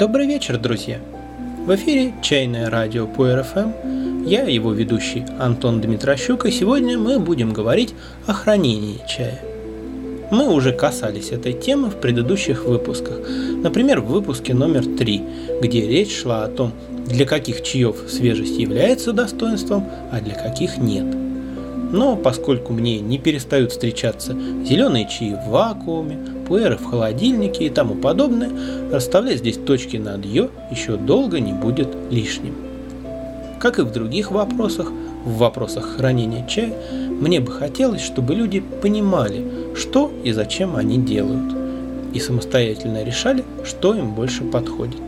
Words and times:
Добрый 0.00 0.26
вечер, 0.26 0.56
друзья! 0.56 0.98
В 1.66 1.74
эфире 1.74 2.14
«Чайное 2.22 2.70
радио 2.70 3.06
по 3.06 3.34
РФМ». 3.34 4.24
Я 4.24 4.44
его 4.44 4.72
ведущий 4.72 5.26
Антон 5.38 5.82
Дмитрощук, 5.82 6.46
и 6.46 6.50
сегодня 6.50 6.96
мы 6.96 7.18
будем 7.18 7.52
говорить 7.52 7.92
о 8.26 8.32
хранении 8.32 9.02
чая. 9.06 9.42
Мы 10.30 10.48
уже 10.50 10.72
касались 10.72 11.32
этой 11.32 11.52
темы 11.52 11.90
в 11.90 11.96
предыдущих 11.96 12.64
выпусках. 12.64 13.18
Например, 13.62 14.00
в 14.00 14.06
выпуске 14.06 14.54
номер 14.54 14.86
3, 14.86 15.22
где 15.60 15.86
речь 15.86 16.16
шла 16.16 16.44
о 16.44 16.48
том, 16.48 16.72
для 17.06 17.26
каких 17.26 17.62
чаев 17.62 17.96
свежесть 18.08 18.58
является 18.58 19.12
достоинством, 19.12 19.86
а 20.10 20.22
для 20.22 20.34
каких 20.34 20.78
нет. 20.78 21.14
Но 21.92 22.16
поскольку 22.16 22.72
мне 22.72 23.00
не 23.00 23.18
перестают 23.18 23.72
встречаться 23.72 24.34
зеленые 24.64 25.06
чаи 25.06 25.34
в 25.34 25.50
вакууме, 25.50 26.39
пуэры 26.50 26.76
в 26.78 26.84
холодильнике 26.84 27.66
и 27.66 27.70
тому 27.70 27.94
подобное, 27.94 28.50
расставлять 28.90 29.38
здесь 29.38 29.56
точки 29.56 29.98
над 29.98 30.24
«ё» 30.26 30.50
еще 30.72 30.96
долго 30.96 31.38
не 31.38 31.52
будет 31.52 31.86
лишним. 32.10 32.56
Как 33.60 33.78
и 33.78 33.82
в 33.82 33.92
других 33.92 34.32
вопросах, 34.32 34.90
в 35.24 35.36
вопросах 35.36 35.96
хранения 35.96 36.44
чая, 36.48 36.72
мне 37.08 37.38
бы 37.38 37.52
хотелось, 37.52 38.00
чтобы 38.00 38.34
люди 38.34 38.64
понимали, 38.82 39.46
что 39.76 40.10
и 40.24 40.32
зачем 40.32 40.74
они 40.74 40.98
делают, 40.98 41.54
и 42.14 42.18
самостоятельно 42.18 43.04
решали, 43.04 43.44
что 43.64 43.94
им 43.94 44.14
больше 44.14 44.42
подходит. 44.42 45.02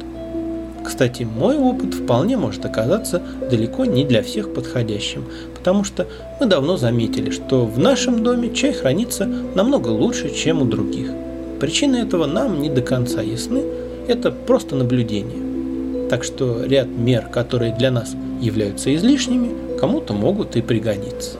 Кстати, 0.84 1.24
мой 1.24 1.58
опыт 1.58 1.92
вполне 1.94 2.36
может 2.36 2.64
оказаться 2.64 3.20
далеко 3.50 3.84
не 3.84 4.04
для 4.04 4.22
всех 4.22 4.54
подходящим, 4.54 5.24
потому 5.58 5.82
что 5.82 6.06
мы 6.38 6.46
давно 6.46 6.76
заметили, 6.76 7.30
что 7.30 7.66
в 7.66 7.80
нашем 7.80 8.22
доме 8.22 8.54
чай 8.54 8.72
хранится 8.72 9.26
намного 9.26 9.88
лучше, 9.88 10.32
чем 10.32 10.62
у 10.62 10.66
других– 10.66 11.10
Причины 11.62 11.98
этого 11.98 12.26
нам 12.26 12.60
не 12.60 12.68
до 12.68 12.82
конца 12.82 13.22
ясны, 13.22 13.62
это 14.08 14.32
просто 14.32 14.74
наблюдение. 14.74 16.08
Так 16.08 16.24
что 16.24 16.64
ряд 16.64 16.88
мер, 16.88 17.28
которые 17.28 17.72
для 17.72 17.92
нас 17.92 18.16
являются 18.40 18.92
излишними, 18.92 19.78
кому-то 19.78 20.12
могут 20.12 20.56
и 20.56 20.60
пригодиться. 20.60 21.36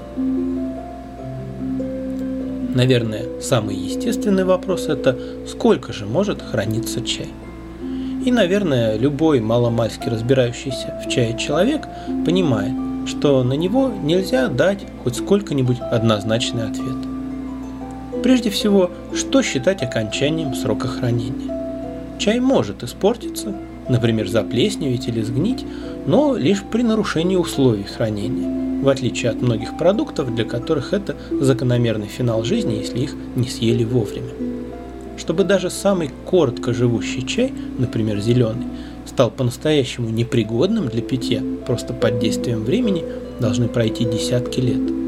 Наверное, 2.77 3.25
самый 3.41 3.75
естественный 3.75 4.45
вопрос 4.45 4.87
это 4.87 5.19
сколько 5.49 5.93
же 5.93 6.07
может 6.07 6.41
храниться 6.41 7.01
чай. 7.05 7.27
И, 8.25 8.31
наверное, 8.31 8.97
любой 8.97 9.41
маломальски 9.41 10.09
разбирающийся 10.09 11.03
в 11.05 11.09
чае 11.09 11.37
человек 11.37 11.89
понимает, 12.25 12.75
что 13.09 13.43
на 13.43 13.55
него 13.55 13.91
нельзя 14.05 14.47
дать 14.47 14.87
хоть 15.03 15.17
сколько-нибудь 15.17 15.81
однозначный 15.81 16.69
ответ– 16.69 16.95
Прежде 18.23 18.51
всего, 18.51 18.91
что 19.13 19.43
считать 19.43 19.83
окончанием 19.83 20.55
срока 20.55 20.87
хранения? 20.87 22.17
Чай 22.19 22.39
может 22.39 22.85
испортиться, 22.85 23.53
например, 23.89 24.29
заплесневеть 24.29 25.09
или 25.09 25.23
сгнить, 25.23 25.67
но 26.07 26.37
лишь 26.37 26.63
при 26.63 26.83
нарушении 26.83 27.35
условий 27.35 27.83
хранения, 27.83 28.81
в 28.81 28.89
отличие 28.89 29.33
от 29.33 29.43
многих 29.43 29.77
продуктов, 29.77 30.33
для 30.33 30.45
которых 30.45 30.93
это 30.93 31.17
закономерный 31.33 32.07
финал 32.07 32.45
жизни, 32.45 32.75
если 32.75 33.01
их 33.01 33.17
не 33.35 33.49
съели 33.49 33.83
вовремя. 33.83 34.31
Чтобы 35.19 35.43
даже 35.43 35.69
самый 35.69 36.11
коротко 36.25 36.73
живущий 36.73 37.27
чай, 37.27 37.53
например, 37.79 38.21
зеленый, 38.21 38.67
стал 39.05 39.33
по-настоящему 39.33 40.11
непригодным 40.11 40.89
для 40.89 41.03
питья 41.03 41.43
просто 41.67 41.93
под 41.93 42.21
действием 42.21 42.63
времени, 42.63 43.05
должны 43.41 43.67
пройти 43.67 44.05
десятки 44.05 44.61
лет– 44.61 44.93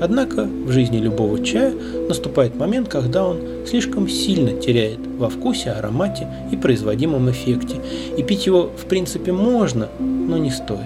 Однако 0.00 0.44
в 0.44 0.70
жизни 0.72 0.98
любого 0.98 1.42
чая 1.44 1.72
наступает 2.08 2.56
момент, 2.56 2.88
когда 2.88 3.26
он 3.26 3.38
слишком 3.66 4.08
сильно 4.08 4.52
теряет 4.52 4.98
во 5.18 5.28
вкусе, 5.28 5.70
аромате 5.70 6.28
и 6.50 6.56
производимом 6.56 7.30
эффекте, 7.30 7.76
и 8.16 8.22
пить 8.22 8.46
его 8.46 8.70
в 8.76 8.86
принципе 8.86 9.32
можно, 9.32 9.88
но 9.98 10.36
не 10.36 10.50
стоит. 10.50 10.80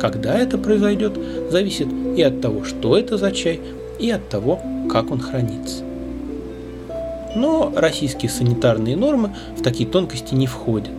Когда 0.00 0.38
это 0.38 0.58
произойдет, 0.58 1.18
зависит 1.50 1.88
и 2.16 2.22
от 2.22 2.40
того, 2.40 2.64
что 2.64 2.98
это 2.98 3.16
за 3.16 3.30
чай, 3.32 3.60
и 3.98 4.10
от 4.10 4.28
того, 4.28 4.60
как 4.90 5.10
он 5.10 5.20
хранится. 5.20 5.82
Но 7.34 7.72
российские 7.74 8.30
санитарные 8.30 8.96
нормы 8.96 9.34
в 9.56 9.62
такие 9.62 9.88
тонкости 9.88 10.34
не 10.34 10.46
входят. 10.46 10.92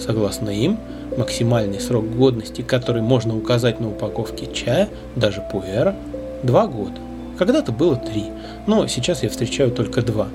Согласно 0.00 0.50
им, 0.50 0.78
максимальный 1.16 1.80
срок 1.80 2.04
годности, 2.16 2.62
который 2.62 3.02
можно 3.02 3.36
указать 3.36 3.80
на 3.80 3.88
упаковке 3.88 4.48
чая, 4.52 4.88
даже 5.14 5.42
пуэра– 5.50 5.94
Два 6.44 6.66
года. 6.66 7.00
Когда-то 7.38 7.72
было 7.72 7.96
три, 7.96 8.26
но 8.66 8.86
сейчас 8.86 9.22
я 9.22 9.30
встречаю 9.30 9.70
только 9.70 10.02
два. 10.02 10.28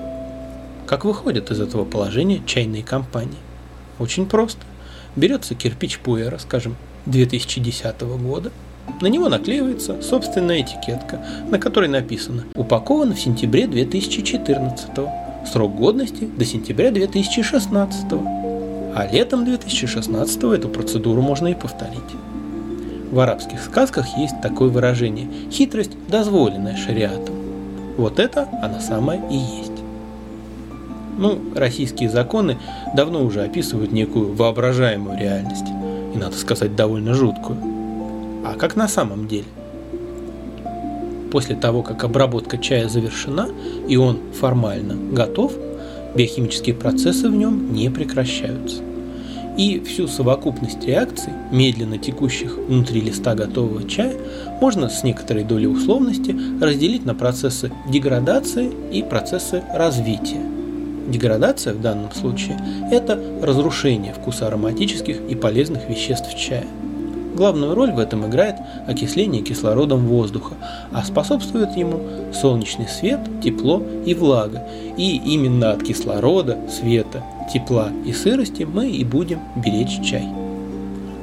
Как 0.84 1.04
выходят 1.04 1.52
из 1.52 1.60
этого 1.60 1.84
положения 1.84 2.42
чайные 2.44 2.82
компании? 2.82 3.38
Очень 4.00 4.26
просто. 4.26 4.60
Берется 5.14 5.54
кирпич 5.54 6.00
Пуэра, 6.00 6.38
скажем, 6.38 6.74
2010 7.06 8.00
года, 8.00 8.50
на 9.00 9.06
него 9.06 9.28
наклеивается 9.28 10.02
собственная 10.02 10.62
этикетка, 10.62 11.24
на 11.48 11.60
которой 11.60 11.88
написано 11.88 12.44
«Упакован 12.56 13.14
в 13.14 13.20
сентябре 13.20 13.68
2014 13.68 14.90
Срок 15.50 15.76
годности 15.76 16.24
до 16.24 16.44
сентября 16.44 16.90
2016 16.90 18.06
А 18.12 19.08
летом 19.12 19.44
2016 19.44 20.42
эту 20.42 20.68
процедуру 20.68 21.22
можно 21.22 21.46
и 21.46 21.54
повторить. 21.54 22.00
В 23.10 23.18
арабских 23.18 23.60
сказках 23.60 24.06
есть 24.16 24.40
такое 24.40 24.68
выражение 24.68 25.28
«хитрость, 25.50 25.90
дозволенная 26.08 26.76
шариатом». 26.76 27.34
Вот 27.96 28.20
это 28.20 28.48
она 28.62 28.80
самая 28.80 29.20
и 29.28 29.34
есть. 29.34 29.72
Ну, 31.18 31.40
российские 31.56 32.08
законы 32.08 32.56
давно 32.94 33.24
уже 33.24 33.42
описывают 33.42 33.90
некую 33.90 34.32
воображаемую 34.32 35.18
реальность, 35.18 35.66
и, 36.14 36.16
надо 36.16 36.36
сказать, 36.36 36.76
довольно 36.76 37.14
жуткую. 37.14 37.58
А 38.44 38.54
как 38.56 38.76
на 38.76 38.86
самом 38.86 39.26
деле? 39.26 39.46
После 41.32 41.56
того, 41.56 41.82
как 41.82 42.04
обработка 42.04 42.58
чая 42.58 42.88
завершена 42.88 43.48
и 43.88 43.96
он 43.96 44.18
формально 44.38 44.94
готов, 45.12 45.52
биохимические 46.14 46.76
процессы 46.76 47.28
в 47.28 47.34
нем 47.34 47.72
не 47.72 47.90
прекращаются 47.90 48.82
и 49.60 49.78
всю 49.80 50.08
совокупность 50.08 50.86
реакций, 50.86 51.34
медленно 51.50 51.98
текущих 51.98 52.56
внутри 52.56 53.02
листа 53.02 53.34
готового 53.34 53.86
чая, 53.86 54.14
можно 54.58 54.88
с 54.88 55.04
некоторой 55.04 55.44
долей 55.44 55.66
условности 55.66 56.34
разделить 56.62 57.04
на 57.04 57.14
процессы 57.14 57.70
деградации 57.86 58.72
и 58.90 59.02
процессы 59.02 59.62
развития. 59.74 60.40
Деградация 61.08 61.74
в 61.74 61.82
данном 61.82 62.10
случае– 62.12 62.58
это 62.90 63.22
разрушение 63.42 64.14
вкуса 64.14 64.46
ароматических 64.46 65.20
и 65.28 65.34
полезных 65.34 65.90
веществ 65.90 66.34
чая. 66.38 66.66
Главную 67.36 67.74
роль 67.74 67.92
в 67.92 67.98
этом 67.98 68.26
играет 68.26 68.56
окисление 68.86 69.42
кислородом 69.42 70.06
воздуха, 70.06 70.54
а 70.90 71.04
способствует 71.04 71.76
ему 71.76 72.00
солнечный 72.32 72.88
свет, 72.88 73.20
тепло 73.44 73.82
и 74.06 74.14
влага. 74.14 74.62
И 74.96 75.16
именно 75.16 75.72
от 75.72 75.82
кислорода, 75.82 76.58
света, 76.70 77.22
тепла 77.52 77.90
и 78.04 78.12
сырости 78.12 78.62
мы 78.62 78.90
и 78.90 79.04
будем 79.04 79.40
беречь 79.56 80.00
чай. 80.02 80.28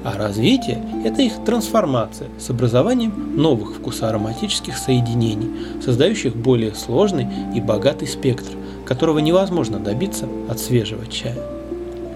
А 0.03 0.17
развитие– 0.17 0.81
это 1.05 1.21
их 1.21 1.33
трансформация 1.45 2.29
с 2.39 2.49
образованием 2.49 3.35
новых 3.35 3.75
вкусоароматических 3.75 4.77
соединений, 4.77 5.49
создающих 5.83 6.35
более 6.35 6.73
сложный 6.75 7.27
и 7.53 7.59
богатый 7.59 8.07
спектр, 8.07 8.51
которого 8.85 9.19
невозможно 9.19 9.79
добиться 9.79 10.25
от 10.49 10.59
свежего 10.59 11.05
чая. 11.07 11.35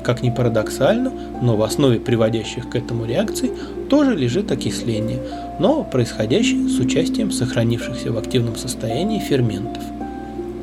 Как 0.04 0.24
ни 0.24 0.30
парадоксально, 0.30 1.12
но 1.42 1.58
в 1.58 1.64
основе 1.64 2.00
приводящих 2.00 2.70
к 2.70 2.76
этому 2.76 3.06
реакций 3.06 3.52
тоже 3.90 4.16
лежит 4.16 4.52
окисление, 4.52 5.20
но 5.60 5.84
происходящее 5.84 6.70
с 6.70 6.80
участием 6.80 7.30
сохранившихся 7.32 8.12
в 8.12 8.18
активном 8.18 8.56
состоянии 8.56 9.20
ферментов. 9.20 9.84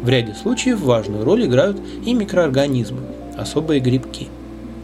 В 0.03 0.09
ряде 0.09 0.35
случаев 0.35 0.81
важную 0.81 1.25
роль 1.25 1.45
играют 1.45 1.79
и 2.07 2.15
микроорганизмы, 2.15 3.01
особые 3.39 3.81
грибки. 3.81 4.29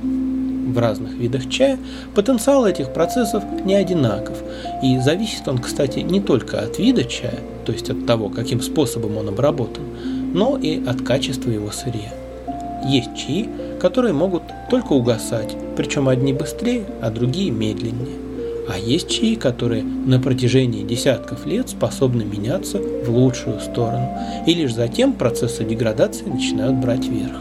В 0.02 0.78
разных 0.78 1.12
видах 1.14 1.48
чая 1.50 1.78
потенциал 2.14 2.66
этих 2.66 2.92
процессов 2.92 3.44
не 3.64 3.74
одинаков, 3.74 4.42
и 4.82 4.98
зависит 4.98 5.46
он, 5.46 5.58
кстати, 5.58 6.00
не 6.00 6.20
только 6.20 6.60
от 6.60 6.78
вида 6.78 7.04
чая, 7.04 7.40
то 7.64 7.72
есть 7.72 7.90
от 7.90 8.06
того, 8.06 8.28
каким 8.28 8.60
способом 8.60 9.16
он 9.18 9.28
обработан, 9.28 9.84
но 10.32 10.56
и 10.56 10.84
от 10.84 11.02
качества 11.02 11.50
его 11.50 11.70
сырья. 11.70 12.12
Есть 12.84 13.14
чаи, 13.16 13.48
которые 13.80 14.14
могут 14.14 14.42
только 14.68 14.92
угасать, 14.92 15.56
причем 15.76 16.08
одни 16.08 16.32
быстрее, 16.32 16.84
а 17.00 17.10
другие 17.10 17.50
медленнее. 17.50 18.18
А 18.68 18.78
есть 18.78 19.10
чаи, 19.10 19.34
которые 19.34 19.82
на 19.82 20.18
протяжении 20.18 20.84
десятков 20.84 21.46
лет 21.46 21.68
способны 21.68 22.24
меняться 22.24 22.78
в 22.78 23.10
лучшую 23.10 23.60
сторону, 23.60 24.08
и 24.46 24.54
лишь 24.54 24.74
затем 24.74 25.12
процессы 25.12 25.64
деградации 25.64 26.24
начинают 26.24 26.76
брать 26.76 27.06
верх. 27.06 27.36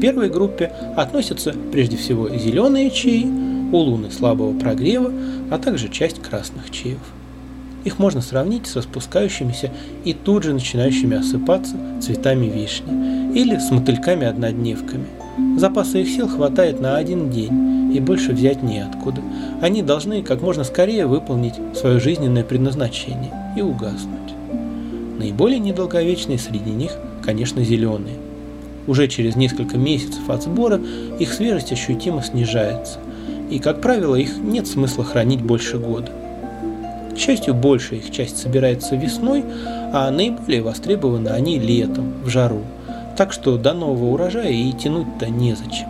Первой 0.00 0.30
группе 0.30 0.72
относятся 0.96 1.54
прежде 1.72 1.96
всего 1.96 2.28
зеленые 2.28 2.90
чаи, 2.90 3.26
улуны 3.72 4.10
слабого 4.10 4.58
прогрева, 4.58 5.12
а 5.50 5.58
также 5.58 5.88
часть 5.88 6.20
красных 6.22 6.70
чаев. 6.70 6.98
Их 7.84 7.98
можно 7.98 8.20
сравнить 8.20 8.66
с 8.66 8.76
распускающимися 8.76 9.70
и 10.04 10.12
тут 10.12 10.42
же 10.44 10.52
начинающими 10.52 11.16
осыпаться 11.16 11.76
цветами 12.00 12.46
вишни 12.46 13.38
или 13.38 13.56
с 13.58 13.70
мотыльками-однодневками. 13.70 15.06
Запаса 15.56 15.98
их 15.98 16.08
сил 16.08 16.28
хватает 16.28 16.80
на 16.80 16.96
один 16.96 17.30
день, 17.30 17.70
и 17.94 18.00
больше 18.00 18.32
взять 18.32 18.62
неоткуда. 18.62 19.20
Они 19.60 19.82
должны 19.82 20.22
как 20.22 20.42
можно 20.42 20.64
скорее 20.64 21.06
выполнить 21.06 21.54
свое 21.74 22.00
жизненное 22.00 22.44
предназначение 22.44 23.32
и 23.56 23.62
угаснуть. 23.62 24.34
Наиболее 25.18 25.58
недолговечные 25.58 26.38
среди 26.38 26.70
них, 26.70 26.92
конечно, 27.22 27.62
зеленые. 27.64 28.16
Уже 28.86 29.08
через 29.08 29.36
несколько 29.36 29.76
месяцев 29.76 30.28
от 30.28 30.42
сбора 30.42 30.80
их 31.18 31.32
свежесть 31.32 31.72
ощутимо 31.72 32.22
снижается, 32.22 32.98
и, 33.50 33.58
как 33.58 33.80
правило, 33.80 34.16
их 34.16 34.38
нет 34.38 34.66
смысла 34.66 35.04
хранить 35.04 35.42
больше 35.42 35.78
года. 35.78 36.12
К 37.14 37.18
счастью, 37.18 37.54
большая 37.54 37.98
их 37.98 38.10
часть 38.10 38.38
собирается 38.38 38.96
весной, 38.96 39.44
а 39.92 40.10
наиболее 40.10 40.62
востребованы 40.62 41.28
они 41.28 41.58
летом, 41.58 42.14
в 42.24 42.28
жару, 42.28 42.62
так 43.16 43.32
что 43.32 43.58
до 43.58 43.74
нового 43.74 44.12
урожая 44.12 44.50
и 44.50 44.72
тянуть-то 44.72 45.28
незачем. 45.28 45.88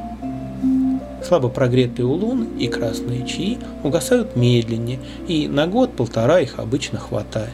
Слабо 1.23 1.49
прогретые 1.49 2.07
улуны 2.07 2.47
и 2.59 2.67
красные 2.67 3.27
чаи 3.27 3.59
угасают 3.85 4.37
медленнее, 4.37 4.99
и 5.29 5.47
на 5.47 5.67
год-полтора 5.67 6.41
их 6.41 6.59
обычно 6.59 6.99
хватает. 6.99 7.51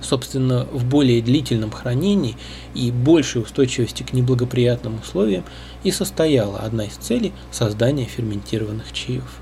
Собственно, 0.00 0.64
в 0.72 0.84
более 0.84 1.20
длительном 1.20 1.70
хранении 1.70 2.36
и 2.74 2.90
большей 2.90 3.42
устойчивости 3.42 4.04
к 4.04 4.12
неблагоприятным 4.12 5.00
условиям 5.00 5.44
и 5.82 5.90
состояла 5.90 6.60
одна 6.60 6.84
из 6.84 6.94
целей 6.94 7.32
создания 7.50 8.04
ферментированных 8.04 8.92
чаев. 8.92 9.40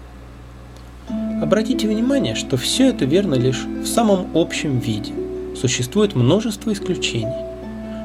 Обратите 1.42 1.86
внимание, 1.86 2.34
что 2.34 2.56
все 2.56 2.88
это 2.88 3.04
верно 3.04 3.34
лишь 3.34 3.64
в 3.64 3.86
самом 3.86 4.36
общем 4.36 4.78
виде. 4.78 5.12
Существует 5.54 6.14
множество 6.14 6.72
исключений. 6.72 7.44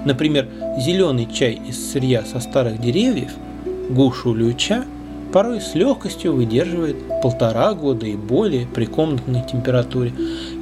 Например, 0.06 0.48
зеленый 0.78 1.28
чай 1.32 1.60
из 1.68 1.92
сырья 1.92 2.26
со 2.26 2.40
старых 2.40 2.82
деревьев, 2.82 3.32
гушу 3.90 4.34
люча, 4.34 4.86
порой 5.32 5.62
с 5.62 5.76
легкостью 5.76 6.34
выдерживает 6.34 6.98
полтора 7.22 7.74
года 7.74 8.06
и 8.06 8.16
более 8.16 8.68
при 8.68 8.86
комнатной 8.86 9.44
температуре 9.50 10.14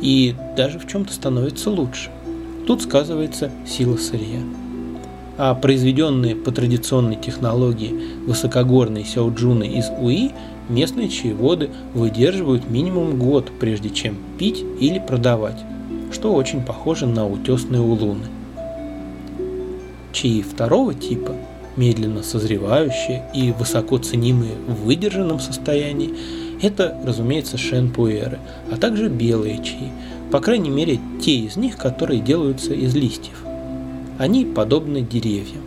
и 0.02 0.36
даже 0.56 0.80
в 0.80 0.88
чем-то 0.88 1.14
становится 1.14 1.70
лучше. 1.70 2.10
Тут 2.68 2.84
сказывается 2.84 3.52
сила 3.66 3.98
сырья. 3.98 4.42
А 5.38 5.56
произведенные 5.56 6.36
по 6.36 6.52
традиционной 6.52 7.16
технологии 7.16 7.96
высокогорные 8.28 9.06
сяоджуны 9.06 9.64
из 9.64 9.90
УИ 9.90 10.32
местные 10.68 11.10
чаеводы 11.10 11.70
выдерживают 11.94 12.70
минимум 12.70 13.18
год, 13.18 13.50
прежде 13.60 13.90
чем 13.90 14.18
пить 14.38 14.64
или 14.80 15.00
продавать, 15.00 15.58
что 16.12 16.34
очень 16.34 16.64
похоже 16.64 17.08
на 17.08 17.28
утесные 17.28 17.82
улуны. 17.82 18.26
Чаи 20.12 20.42
второго 20.42 20.94
типа– 20.94 21.34
медленно 21.80 22.24
созревающие 22.24 23.24
и 23.34 23.54
высоко 23.54 23.98
ценимые 23.98 24.56
в 24.68 24.84
выдержанном 24.84 25.40
состоянии, 25.40 26.14
это, 26.62 27.00
разумеется, 27.06 27.58
шенпуэры, 27.58 28.38
а 28.70 28.76
также 28.76 29.08
белые 29.08 29.64
чаи, 29.64 29.90
по 30.30 30.42
крайней 30.42 30.70
мере 30.70 31.00
те 31.22 31.36
из 31.38 31.56
них, 31.56 31.78
которые 31.78 32.20
делаются 32.20 32.74
из 32.74 32.94
листьев. 32.94 33.42
Они 34.18 34.44
подобны 34.44 35.02
деревьям. 35.02 35.64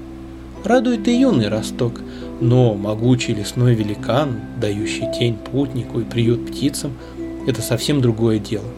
Радует 0.64 1.08
и 1.08 1.18
юный 1.18 1.48
росток, 1.48 1.94
но 2.40 2.74
могучий 2.74 3.34
лесной 3.34 3.74
великан, 3.74 4.36
дающий 4.60 5.10
тень 5.18 5.36
путнику 5.36 6.00
и 6.00 6.04
приют 6.04 6.46
птицам, 6.46 6.92
это 7.46 7.62
совсем 7.62 8.02
другое 8.02 8.38
дело. 8.38 8.68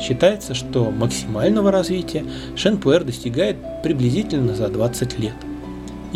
Считается, 0.00 0.52
что 0.52 0.90
максимального 0.90 1.72
развития 1.72 2.24
Шенпуэр 2.54 3.04
достигает 3.04 3.56
приблизительно 3.82 4.54
за 4.54 4.68
20 4.68 5.18
лет– 5.18 5.34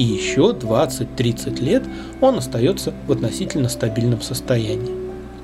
и 0.00 0.02
еще 0.02 0.56
20-30 0.58 1.62
лет 1.62 1.82
он 2.22 2.38
остается 2.38 2.94
в 3.06 3.12
относительно 3.12 3.68
стабильном 3.68 4.22
состоянии. 4.22 4.94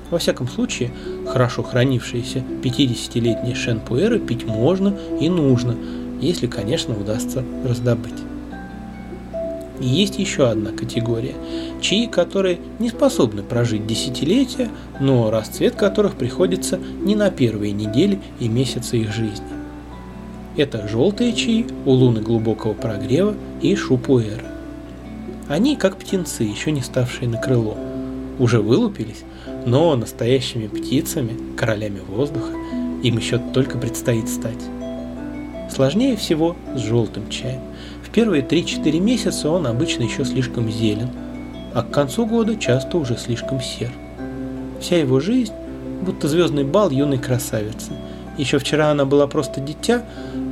Во 0.09 0.17
всяком 0.17 0.47
случае, 0.47 0.89
хорошо 1.27 1.61
хранившиеся 1.61 2.43
50-летние 2.63 3.53
шенпуэры 3.53 4.19
пить 4.19 4.47
можно 4.47 4.95
и 5.21 5.29
нужно, 5.29 5.75
если, 6.19 6.47
конечно, 6.47 6.99
удастся 6.99 7.43
раздобыть. 7.63 8.15
И 9.79 9.85
есть 9.85 10.17
еще 10.17 10.49
одна 10.49 10.71
категория– 10.71 11.35
чаи, 11.81 12.07
которые 12.07 12.57
не 12.79 12.89
способны 12.89 13.43
прожить 13.43 13.85
десятилетия, 13.85 14.69
но 14.99 15.29
расцвет 15.29 15.75
которых 15.75 16.15
приходится 16.15 16.79
не 17.03 17.15
на 17.15 17.29
первые 17.29 17.73
недели 17.73 18.19
и 18.39 18.47
месяцы 18.47 18.97
их 18.97 19.13
жизни. 19.13 19.45
Это 20.55 20.87
желтые 20.87 21.33
чаи 21.33 21.67
у 21.85 21.91
луны 21.91 22.21
глубокого 22.21 22.73
прогрева 22.73 23.35
и 23.61 23.75
шупуэры. 23.75 24.46
Они, 25.49 25.77
как 25.77 25.97
птенцы, 25.97 26.43
еще 26.43 26.71
не 26.71 26.81
ставшие 26.81 27.29
на 27.29 27.37
крыло, 27.37 27.77
уже 28.37 28.59
вылупились, 28.59 29.23
но 29.65 29.95
настоящими 29.95 30.67
птицами, 30.67 31.55
королями 31.55 31.99
воздуха, 31.99 32.51
им 33.03 33.17
еще 33.17 33.37
только 33.53 33.77
предстоит 33.77 34.27
стать. 34.27 34.63
Сложнее 35.73 36.17
всего 36.17 36.55
с 36.75 36.79
желтым 36.79 37.29
чаем. 37.29 37.61
В 38.03 38.09
первые 38.09 38.43
3-4 38.43 38.99
месяца 38.99 39.49
он 39.49 39.67
обычно 39.67 40.03
еще 40.03 40.25
слишком 40.25 40.69
зелен, 40.69 41.09
а 41.73 41.83
к 41.83 41.91
концу 41.91 42.25
года 42.25 42.55
часто 42.55 42.97
уже 42.97 43.17
слишком 43.17 43.61
сер. 43.61 43.91
Вся 44.81 44.97
его 44.97 45.19
жизнь 45.19 45.53
будто 46.01 46.27
звездный 46.27 46.63
бал 46.63 46.89
юной 46.89 47.19
красавицы. 47.19 47.91
Еще 48.37 48.59
вчера 48.59 48.91
она 48.91 49.05
была 49.05 49.27
просто 49.27 49.61
дитя, 49.61 50.03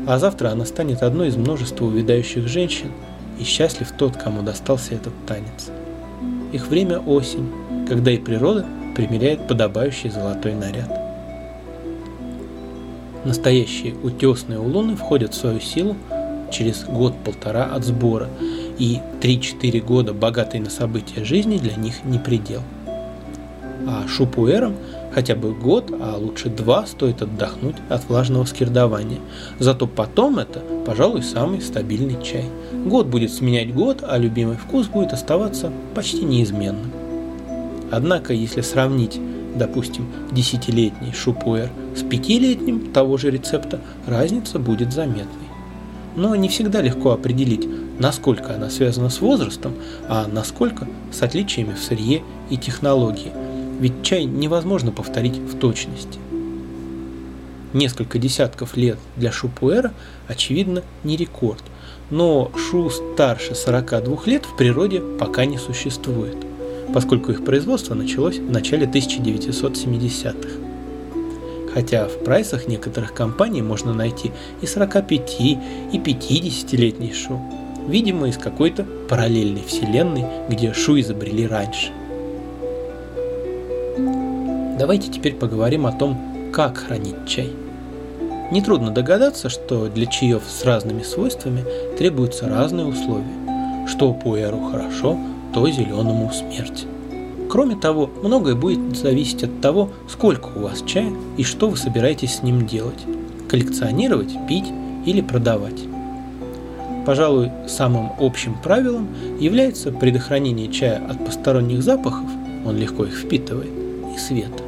а 0.07 0.19
завтра 0.19 0.49
она 0.49 0.65
станет 0.65 1.03
одной 1.03 1.29
из 1.29 1.35
множества 1.35 1.85
увядающих 1.85 2.47
женщин, 2.47 2.91
и 3.39 3.43
счастлив 3.43 3.91
тот, 3.97 4.17
кому 4.17 4.41
достался 4.41 4.95
этот 4.95 5.13
танец. 5.25 5.69
Их 6.51 6.67
время 6.67 6.99
осень, 6.99 7.51
когда 7.87 8.11
и 8.11 8.17
природа 8.17 8.65
примеряет 8.95 9.47
подобающий 9.47 10.09
золотой 10.09 10.53
наряд. 10.53 10.89
Настоящие 13.25 13.95
утесные 13.95 14.59
улуны 14.59 14.95
входят 14.95 15.33
в 15.33 15.37
свою 15.37 15.59
силу 15.59 15.95
через 16.51 16.83
год-полтора 16.85 17.65
от 17.65 17.83
сбора, 17.83 18.29
и 18.77 18.99
3-4 19.21 19.81
года 19.81 20.13
богатой 20.13 20.59
на 20.59 20.69
события 20.69 21.23
жизни 21.23 21.57
для 21.57 21.75
них 21.75 22.03
не 22.03 22.19
предел. 22.19 22.61
А 23.87 24.07
шупуэрам 24.07 24.75
Хотя 25.15 25.33
бы 25.33 25.53
год, 25.53 25.93
а 25.97 26.17
лучше 26.17 26.49
два 26.49 26.85
стоит 26.85 27.21
отдохнуть 27.21 27.77
от 27.87 28.09
влажного 28.09 28.43
скирдования. 28.43 29.19
Зато 29.59 29.87
потом 29.87 30.39
это, 30.39 30.61
пожалуй, 30.85 31.23
самый 31.23 31.61
стабильный 31.61 32.21
чай. 32.21 32.43
Год 32.85 33.07
будет 33.07 33.33
сменять 33.33 33.73
год, 33.73 34.03
а 34.07 34.17
любимый 34.17 34.55
вкус 34.55 34.87
будет 34.87 35.11
оставаться 35.11 35.73
почти 35.93 36.23
неизменным. 36.23 36.91
Однако, 37.91 38.31
если 38.33 38.61
сравнить, 38.61 39.19
допустим, 39.55 40.07
десятилетний 40.31 41.11
шупуэр 41.11 41.69
с 41.95 42.01
пятилетним 42.01 42.91
того 42.93 43.17
же 43.17 43.31
рецепта, 43.31 43.81
разница 44.07 44.59
будет 44.59 44.93
заметной. 44.93 45.49
Но 46.15 46.35
не 46.35 46.47
всегда 46.47 46.81
легко 46.81 47.11
определить, 47.11 47.67
насколько 47.99 48.55
она 48.55 48.69
связана 48.69 49.09
с 49.09 49.19
возрастом, 49.19 49.73
а 50.07 50.27
насколько 50.31 50.87
с 51.11 51.21
отличиями 51.21 51.73
в 51.73 51.79
сырье 51.79 52.21
и 52.49 52.55
технологии– 52.55 53.33
ведь 53.79 54.03
чай 54.03 54.25
невозможно 54.25 54.91
повторить 54.91 55.37
в 55.37 55.57
точности. 55.57 56.19
Несколько 57.73 58.19
десятков 58.19 58.77
лет 58.77 58.97
для 59.17 59.31
шупуэра, 59.31 59.93
очевидно, 60.27 60.81
не 61.03 61.17
рекорд, 61.17 61.63
но 62.09 62.51
шу 62.55 62.89
старше 62.89 63.55
42 63.55 64.17
лет 64.25 64.45
в 64.45 64.55
природе 64.55 65.01
пока 65.19 65.45
не 65.45 65.57
существует, 65.57 66.37
поскольку 66.93 67.31
их 67.31 67.43
производство 67.43 67.95
началось 67.95 68.37
в 68.37 68.51
начале 68.51 68.85
1970-х. 68.85 70.49
Хотя 71.73 72.07
в 72.07 72.23
прайсах 72.23 72.67
некоторых 72.67 73.13
компаний 73.13 73.61
можно 73.61 73.93
найти 73.93 74.31
и 74.61 74.65
45, 74.65 75.41
и 75.41 75.57
50-летний 75.93 77.13
шу, 77.13 77.41
видимо 77.87 78.29
из 78.29 78.37
какой-то 78.37 78.85
параллельной 79.09 79.63
вселенной, 79.63 80.25
где 80.49 80.73
шу 80.73 80.99
изобрели 80.99 81.47
раньше– 81.47 81.91
Давайте 84.77 85.09
теперь 85.09 85.35
поговорим 85.35 85.85
о 85.85 85.93
том, 85.93 86.51
как 86.51 86.77
хранить 86.77 87.25
чай. 87.25 87.49
Нетрудно 88.51 88.91
догадаться, 88.91 89.49
что 89.49 89.87
для 89.87 90.05
чаев 90.05 90.43
с 90.47 90.63
разными 90.65 91.01
свойствами 91.01 91.63
требуются 91.97 92.47
разные 92.47 92.85
условия. 92.85 93.87
Что 93.87 94.13
пуэру 94.13 94.59
хорошо, 94.71 95.17
то 95.53 95.67
зеленому 95.69 96.31
смерть. 96.31 96.85
Кроме 97.49 97.75
того, 97.75 98.09
многое 98.21 98.55
будет 98.55 98.97
зависеть 98.97 99.43
от 99.43 99.61
того, 99.61 99.89
сколько 100.09 100.49
у 100.55 100.61
вас 100.61 100.83
чая 100.85 101.11
и 101.37 101.43
что 101.43 101.69
вы 101.69 101.77
собираетесь 101.77 102.35
с 102.35 102.43
ним 102.43 102.67
делать. 102.67 103.05
Коллекционировать, 103.49 104.35
пить 104.47 104.71
или 105.05 105.21
продавать. 105.21 105.81
Пожалуй, 107.05 107.51
самым 107.67 108.11
общим 108.19 108.55
правилом 108.61 109.07
является 109.39 109.91
предохранение 109.91 110.71
чая 110.71 111.01
от 111.07 111.23
посторонних 111.23 111.83
запахов, 111.83 112.29
он 112.65 112.77
легко 112.77 113.05
их 113.05 113.13
впитывает, 113.13 113.71
и 114.13 114.17
света. 114.17 114.64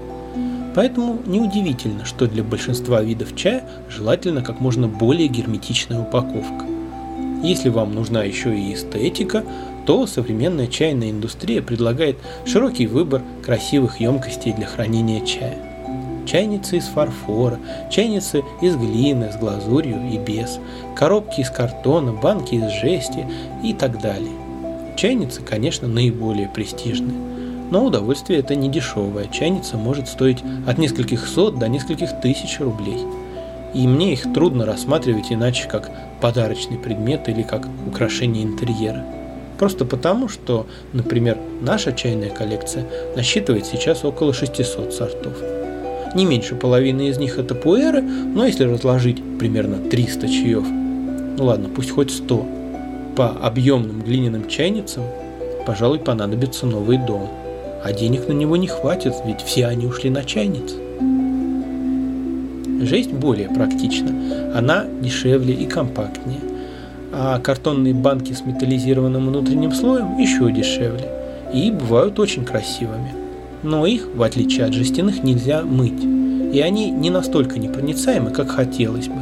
Поэтому 0.77 1.17
неудивительно, 1.25 2.05
что 2.05 2.27
для 2.27 2.43
большинства 2.43 3.01
видов 3.01 3.36
чая 3.36 3.63
желательно 3.89 4.43
как 4.43 4.60
можно 4.60 4.88
более 4.88 5.27
герметичная 5.27 6.00
упаковка. 6.01 6.67
Если 7.41 7.69
вам 7.69 7.96
нужна 7.96 8.24
еще 8.24 8.55
и 8.55 8.75
эстетика, 8.75 9.43
то 9.88 10.05
современная 10.05 10.67
чайная 10.67 11.10
индустрия 11.10 11.63
предлагает 11.63 12.17
широкий 12.46 12.86
выбор 12.86 13.24
красивых 13.43 14.00
емкостей 14.00 14.53
для 14.53 14.67
хранения 14.67 15.25
чая. 15.25 15.57
Чайницы 16.27 16.77
из 16.77 16.86
фарфора, 16.86 17.57
чайницы 17.89 18.43
из 18.62 18.75
глины 18.75 19.31
с 19.31 19.36
глазурью 19.36 20.00
и 20.12 20.19
без, 20.19 20.60
коробки 20.96 21.41
из 21.41 21.50
картона, 21.50 22.13
банки 22.13 22.53
из 22.53 22.69
жести 22.84 23.25
и 23.63 23.74
так 23.74 24.00
далее. 24.00 24.36
Чайницы, 24.96 25.41
конечно, 25.41 25.88
наиболее 25.88 26.48
престижные, 26.48 27.17
но 27.70 27.84
удовольствие 27.84 28.40
это 28.40 28.56
не 28.56 28.70
дешевое. 28.70 29.28
Чайница 29.28 29.78
может 29.78 30.08
стоить 30.08 30.44
от 30.66 30.78
нескольких 30.78 31.28
сот 31.28 31.60
до 31.60 31.68
нескольких 31.68 32.20
тысяч 32.22 32.60
рублей. 32.60 33.00
И 33.74 33.88
мне 33.88 34.14
их 34.14 34.34
трудно 34.34 34.66
рассматривать 34.66 35.32
иначе, 35.32 35.68
как 35.68 35.92
подарочный 36.22 36.78
предмет 36.78 37.28
или 37.30 37.44
как 37.44 37.68
украшение 37.86 38.44
интерьера. 38.44 39.06
Просто 39.60 39.86
потому, 39.86 40.30
что, 40.30 40.68
например, 40.94 41.38
наша 41.62 41.92
чайная 41.92 42.30
коллекция 42.30 42.86
насчитывает 43.16 43.66
сейчас 43.66 44.06
около 44.06 44.34
600 44.34 44.94
сортов. 44.94 45.34
Не 46.16 46.26
меньше 46.26 46.56
половины 46.56 47.10
из 47.10 47.18
них 47.18 47.38
это 47.38 47.54
пуэры, 47.54 48.02
но 48.02 48.46
если 48.46 48.64
разложить 48.64 49.22
примерно 49.40 49.78
300 49.78 50.28
чаев, 50.28 50.64
ну 51.38 51.44
ладно, 51.44 51.70
пусть 51.70 51.92
хоть 51.92 52.12
100, 52.12 52.46
по 53.16 53.30
объемным 53.30 54.02
глиняным 54.02 54.48
чайницам, 54.48 55.04
пожалуй, 55.66 56.00
понадобится 56.00 56.66
новый 56.66 56.98
дом. 56.98 57.28
А 57.84 57.93
денег 57.93 58.27
на 58.27 58.34
него 58.34 58.57
не 58.57 58.67
хватит, 58.67 59.13
ведь 59.25 59.41
все 59.41 59.67
они 59.67 59.86
ушли 59.86 60.10
на 60.10 60.24
чайницы. 60.24 60.75
Жесть 62.81 63.12
более 63.12 63.50
практична. 63.50 64.12
Она 64.55 64.86
дешевле 65.01 65.53
и 65.53 65.65
компактнее– 65.65 66.39
а 67.12 67.39
картонные 67.39 67.93
банки 67.93 68.34
с 68.34 68.41
металлизированным 68.41 69.27
внутренним 69.27 69.72
слоем 69.72 70.17
еще 70.17 70.51
дешевле 70.51 71.10
и 71.53 71.72
бывают 71.72 72.19
очень 72.19 72.46
красивыми. 72.46 73.13
Но 73.63 73.86
их, 73.86 74.07
в 74.13 74.22
отличие 74.22 74.65
от 74.65 74.74
жестяных, 74.74 75.24
нельзя 75.24 75.63
мыть, 75.63 76.03
и 76.53 76.60
они 76.60 76.91
не 76.91 77.10
настолько 77.10 77.60
непроницаемы, 77.60 78.31
как 78.31 78.50
хотелось 78.50 79.07
бы. 79.07 79.19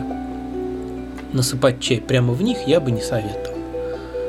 Насыпать 1.31 1.79
чай 1.79 2.01
прямо 2.01 2.33
в 2.33 2.41
них 2.41 2.67
я 2.67 2.79
бы 2.79 2.91
не 2.91 3.01
советовал. 3.01 3.57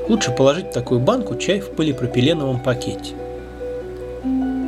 Лучше 0.08 0.30
положить 0.30 0.70
такую 0.70 1.00
банку 1.00 1.34
чай 1.36 1.60
в 1.60 1.70
полипропиленовом 1.70 2.60
пакете. 2.60 3.14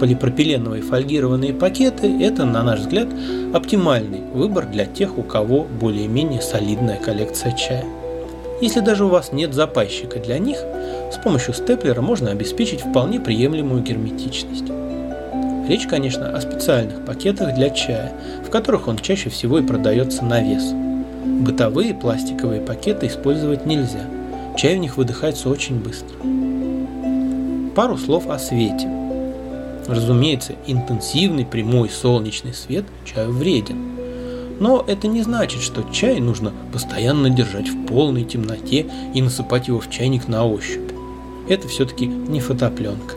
Полипропиленовые 0.01 0.83
фольгированные 0.83 1.53
пакеты– 1.53 2.07
это, 2.23 2.45
на 2.45 2.63
наш 2.63 2.81
взгляд, 2.81 3.09
оптимальный 3.53 4.21
выбор 4.33 4.67
для 4.67 4.87
тех, 4.87 5.19
у 5.19 5.23
кого 5.23 5.65
более-менее 5.65 6.41
солидная 6.41 6.99
коллекция 6.99 7.53
чая. 7.57 7.85
Если 8.61 8.81
даже 8.81 9.05
у 9.05 9.09
вас 9.09 9.33
нет 9.33 9.55
запайщика 9.55 10.19
для 10.19 10.39
них, 10.39 10.59
с 11.13 11.17
помощью 11.23 11.55
степлера 11.55 12.01
можно 12.01 12.31
обеспечить 12.31 12.81
вполне 12.81 13.21
приемлемую 13.21 13.83
герметичность. 13.83 14.65
Речь, 15.69 15.87
конечно, 15.87 16.35
о 16.35 16.41
специальных 16.41 17.05
пакетах 17.05 17.55
для 17.55 17.71
чая, 17.71 18.13
в 18.47 18.51
которых 18.51 18.89
он 18.89 18.99
чаще 18.99 19.31
всего 19.31 19.59
и 19.59 19.67
продается 19.67 20.25
на 20.25 20.41
вес. 20.41 20.73
Бытовые 21.25 21.95
пластиковые 21.95 22.61
пакеты 22.61 23.07
использовать 23.07 23.67
нельзя, 23.67 24.01
чай 24.57 24.77
в 24.77 24.79
них 24.79 24.97
выдыхается 24.97 25.49
очень 25.49 25.81
быстро. 25.81 26.17
Пару 27.75 27.97
слов 27.97 28.29
о 28.29 28.39
свете. 28.39 28.89
Разумеется, 29.89 30.55
интенсивный 30.67 31.45
прямой 31.45 31.89
солнечный 31.89 32.55
свет 32.55 32.85
чаю 33.05 33.33
вреден– 33.33 33.79
но 34.61 34.85
это 34.87 35.07
не 35.07 35.23
значит, 35.23 35.63
что 35.63 35.85
чай 35.93 36.21
нужно 36.21 36.53
постоянно 36.73 37.31
держать 37.31 37.69
в 37.69 37.87
полной 37.87 38.25
темноте 38.25 38.87
и 39.15 39.23
насыпать 39.23 39.69
его 39.69 39.79
в 39.79 39.89
чайник 39.89 40.27
на 40.29 40.45
ощупь. 40.45 40.91
Это 41.49 41.69
все-таки 41.69 42.07
не 42.07 42.41
фотопленка. 42.41 43.15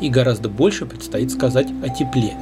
И 0.00 0.08
гораздо 0.08 0.48
больше 0.48 0.84
предстоит 0.84 1.30
сказать 1.30 1.68
о 1.84 1.88
тепле. 1.88 2.34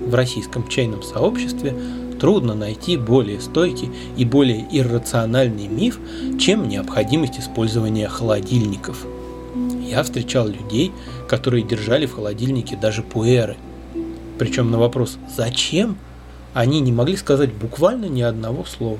В 0.00 0.14
российском 0.14 0.68
чайном 0.68 1.02
сообществе 1.02 1.74
трудно 2.20 2.54
найти 2.54 2.98
более 2.98 3.40
стойкий 3.40 3.90
и 4.18 4.26
более 4.26 4.66
иррациональный 4.70 5.66
миф, 5.66 5.98
чем 6.38 6.68
необходимость 6.68 7.40
использования 7.40 8.06
холодильников. 8.06 9.06
Я 9.94 10.02
встречал 10.02 10.48
людей, 10.48 10.92
которые 11.28 11.62
держали 11.62 12.06
в 12.06 12.14
холодильнике 12.14 12.76
даже 12.76 13.02
пуэры– 13.02 13.56
причем 14.38 14.70
на 14.70 14.78
вопрос 14.78 15.18
«Зачем?» 15.34 15.96
они 16.54 16.80
не 16.80 16.92
могли 16.92 17.16
сказать 17.16 17.52
буквально 17.52 18.06
ни 18.06 18.22
одного 18.22 18.64
слова. 18.64 18.98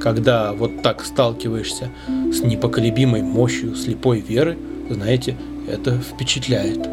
Когда 0.00 0.52
вот 0.52 0.82
так 0.82 1.04
сталкиваешься 1.04 1.90
с 2.06 2.40
непоколебимой 2.40 3.22
мощью 3.22 3.74
слепой 3.74 4.20
веры, 4.20 4.56
знаете, 4.90 5.36
это 5.68 5.98
впечатляет. 5.98 6.86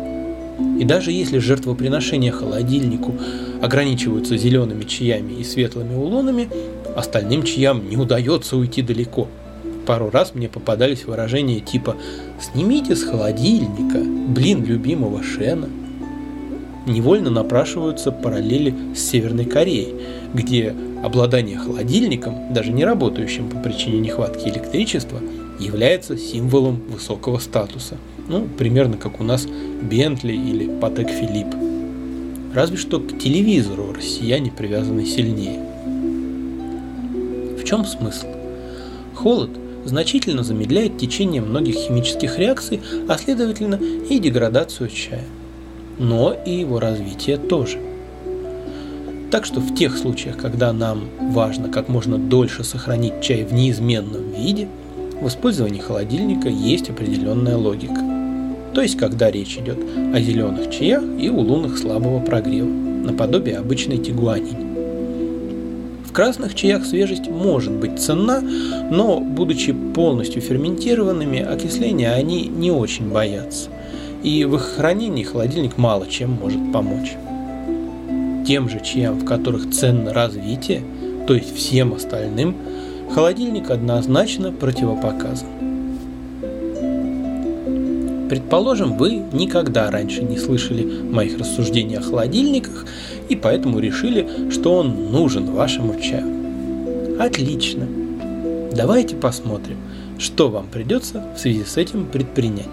И 0.79 0.85
даже 0.85 1.11
если 1.11 1.39
жертвоприношения 1.39 2.31
холодильнику 2.31 3.15
ограничиваются 3.61 4.37
зелеными 4.37 4.83
чаями 4.83 5.33
и 5.33 5.43
светлыми 5.43 5.95
улунами, 5.95 6.49
остальным 6.95 7.43
чаям 7.43 7.89
не 7.89 7.97
удается 7.97 8.55
уйти 8.55 8.81
далеко. 8.81 9.27
Пару 9.85 10.09
раз 10.09 10.33
мне 10.33 10.47
попадались 10.47 11.05
выражения 11.05 11.59
типа 11.59 11.95
«снимите 12.39 12.95
с 12.95 13.03
холодильника, 13.03 13.99
блин 13.99 14.63
любимого 14.65 15.23
Шена», 15.23 15.69
невольно 16.85 17.29
напрашиваются 17.29 18.11
параллели 18.11 18.73
с 18.95 18.99
Северной 18.99 19.45
Кореей, 19.45 19.95
где 20.33 20.75
обладание 21.03 21.57
холодильником, 21.57 22.53
даже 22.53 22.71
не 22.71 22.83
работающим 22.83 23.49
по 23.49 23.57
причине 23.57 23.99
нехватки 23.99 24.47
электричества, 24.49 25.19
является 25.59 26.17
символом 26.17 26.81
высокого 26.89 27.39
статуса. 27.39 27.97
Ну, 28.27 28.47
примерно 28.57 28.97
как 28.97 29.19
у 29.21 29.23
нас 29.23 29.47
Бентли 29.81 30.33
или 30.33 30.67
Патек 30.79 31.09
Филипп. 31.09 31.47
Разве 32.53 32.77
что 32.77 32.99
к 32.99 33.19
телевизору 33.19 33.93
россияне 33.93 34.51
привязаны 34.51 35.05
сильнее. 35.05 35.61
В 37.59 37.63
чем 37.63 37.85
смысл? 37.85 38.27
Холод 39.13 39.51
значительно 39.85 40.43
замедляет 40.43 40.97
течение 40.97 41.41
многих 41.41 41.75
химических 41.75 42.37
реакций, 42.37 42.81
а 43.07 43.17
следовательно 43.17 43.75
и 44.09 44.19
деградацию 44.19 44.89
чая 44.89 45.23
но 45.97 46.35
и 46.45 46.51
его 46.51 46.79
развитие 46.79 47.37
тоже. 47.37 47.79
Так 49.31 49.45
что 49.45 49.59
в 49.59 49.75
тех 49.75 49.97
случаях, 49.97 50.37
когда 50.37 50.71
нам 50.71 51.09
важно 51.19 51.69
как 51.69 51.89
можно 51.89 52.17
дольше 52.17 52.63
сохранить 52.63 53.21
чай 53.21 53.43
в 53.43 53.53
неизменном 53.53 54.31
виде, 54.31 54.67
в 55.19 55.27
использовании 55.27 55.79
холодильника 55.79 56.49
есть 56.49 56.89
определенная 56.89 57.57
логика. 57.57 58.01
То 58.73 58.81
есть, 58.81 58.97
когда 58.97 59.31
речь 59.31 59.57
идет 59.57 59.79
о 60.13 60.19
зеленых 60.19 60.69
чаях 60.69 61.03
и 61.17 61.29
улунах 61.29 61.77
слабого 61.77 62.19
прогрева, 62.19 62.67
наподобие 62.67 63.57
обычной 63.57 63.97
тигуанини. 63.97 64.64
Красных 66.15 66.55
чаях 66.55 66.85
свежесть 66.85 67.27
может 67.27 67.73
быть 67.73 67.99
ценна, 67.99 68.41
но, 68.89 69.19
будучи 69.19 69.73
полностью 69.73 70.41
ферментированными, 70.41 71.41
окисления 71.41 72.13
они 72.13 72.47
не 72.47 72.71
очень 72.71 73.11
боятся 73.11 73.69
и 74.25 74.43
в 74.43 74.55
их 74.55 74.63
хранении 74.63 75.23
холодильник 75.23 75.77
мало 75.77 76.07
чем 76.07 76.31
может 76.31 76.59
помочь. 76.73 77.13
Тем 78.47 78.69
же 78.69 78.79
чаям, 78.83 79.19
в 79.19 79.25
которых 79.25 79.69
ценно 79.71 80.13
развитие, 80.13 80.81
то 81.27 81.35
есть 81.35 81.55
всем 81.55 81.93
остальным, 81.93 82.55
холодильник 83.13 83.69
однозначно 83.69 84.51
противопоказан. 84.51 85.47
Предположим, 88.29 88.97
вы 88.97 89.21
никогда 89.31 89.91
раньше 89.91 90.23
не 90.23 90.39
слышали 90.39 90.83
моих 91.03 91.37
рассуждений 91.37 91.97
о 91.97 92.01
холодильниках 92.01 92.87
и 93.29 93.35
поэтому 93.35 93.79
решили, 93.79 94.49
что 94.49 94.73
он 94.73 95.11
нужен 95.11 95.51
вашему 95.51 95.99
чаю. 95.99 97.19
Отлично. 97.19 97.87
Давайте 98.73 99.15
посмотрим, 99.15 99.77
что 100.17 100.49
вам 100.49 100.67
придется 100.67 101.23
в 101.35 101.39
связи 101.39 101.63
с 101.63 101.77
этим 101.77 102.05
предпринять. 102.05 102.65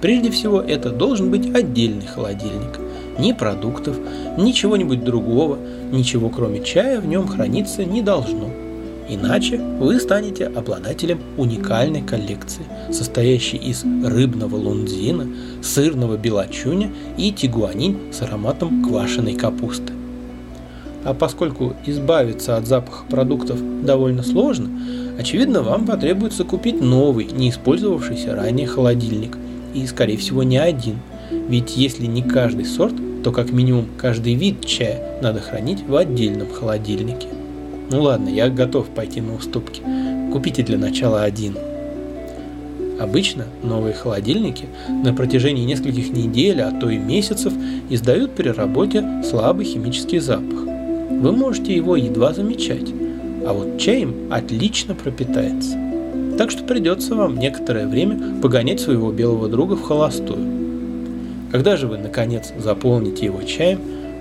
Прежде 0.00 0.30
всего, 0.30 0.60
это 0.60 0.90
должен 0.90 1.30
быть 1.30 1.54
отдельный 1.54 2.06
холодильник. 2.06 2.78
Ни 3.18 3.32
продуктов, 3.32 3.96
ни 4.36 4.52
чего-нибудь 4.52 5.04
другого, 5.04 5.58
ничего 5.92 6.28
кроме 6.28 6.62
чая 6.64 7.00
в 7.00 7.06
нем 7.06 7.28
храниться 7.28 7.84
не 7.84 8.02
должно. 8.02 8.50
Иначе 9.08 9.58
вы 9.58 10.00
станете 10.00 10.46
обладателем 10.46 11.20
уникальной 11.36 12.02
коллекции, 12.02 12.64
состоящей 12.90 13.58
из 13.58 13.84
рыбного 13.84 14.56
лунзина, 14.56 15.26
сырного 15.62 16.16
белочуня 16.16 16.90
и 17.16 17.32
тигуанин 17.32 18.12
с 18.12 18.22
ароматом 18.22 18.82
квашеной 18.82 19.34
капусты. 19.34 19.92
А 21.04 21.12
поскольку 21.12 21.74
избавиться 21.84 22.56
от 22.56 22.66
запаха 22.66 23.04
продуктов 23.10 23.58
довольно 23.84 24.22
сложно, 24.22 24.70
очевидно 25.18 25.62
вам 25.62 25.86
потребуется 25.86 26.44
купить 26.44 26.80
новый, 26.80 27.26
не 27.26 27.50
использовавшийся 27.50 28.34
ранее 28.34 28.66
холодильник– 28.66 29.36
и, 29.74 29.86
скорее 29.86 30.16
всего, 30.16 30.42
не 30.42 30.56
один. 30.56 30.96
Ведь 31.30 31.76
если 31.76 32.06
не 32.06 32.22
каждый 32.22 32.64
сорт, 32.64 32.94
то 33.22 33.32
как 33.32 33.50
минимум 33.52 33.88
каждый 33.98 34.34
вид 34.34 34.64
чая 34.64 35.18
надо 35.20 35.40
хранить 35.40 35.82
в 35.86 35.96
отдельном 35.96 36.48
холодильнике. 36.50 37.26
Ну 37.90 38.02
ладно, 38.02 38.28
я 38.28 38.48
готов 38.48 38.88
пойти 38.88 39.20
на 39.20 39.34
уступки. 39.34 39.82
Купите 40.32 40.62
для 40.62 40.78
начала 40.78 41.22
один. 41.22 41.56
Обычно 43.00 43.46
новые 43.62 43.92
холодильники 43.92 44.66
на 44.88 45.12
протяжении 45.12 45.64
нескольких 45.64 46.12
недель, 46.12 46.60
а 46.62 46.70
то 46.70 46.88
и 46.90 46.96
месяцев 46.96 47.52
издают 47.90 48.32
при 48.32 48.48
работе 48.48 49.04
слабый 49.28 49.66
химический 49.66 50.20
запах. 50.20 50.60
Вы 51.10 51.32
можете 51.32 51.74
его 51.74 51.96
едва 51.96 52.32
замечать, 52.32 52.92
а 53.46 53.52
вот 53.52 53.78
чаем 53.78 54.14
отлично 54.30 54.94
пропитается. 54.94 55.76
Так 56.38 56.50
что 56.50 56.64
придется 56.64 57.14
вам 57.14 57.38
некоторое 57.38 57.86
время 57.86 58.40
погонять 58.40 58.80
своего 58.80 59.12
белого 59.12 59.48
друга 59.48 59.76
в 59.76 59.82
холостую. 59.82 60.38
Когда 61.52 61.76
же 61.76 61.86
вы 61.86 61.98
наконец 61.98 62.52
заполните 62.58 63.26
его 63.26 63.42
чаем, 63.42 63.80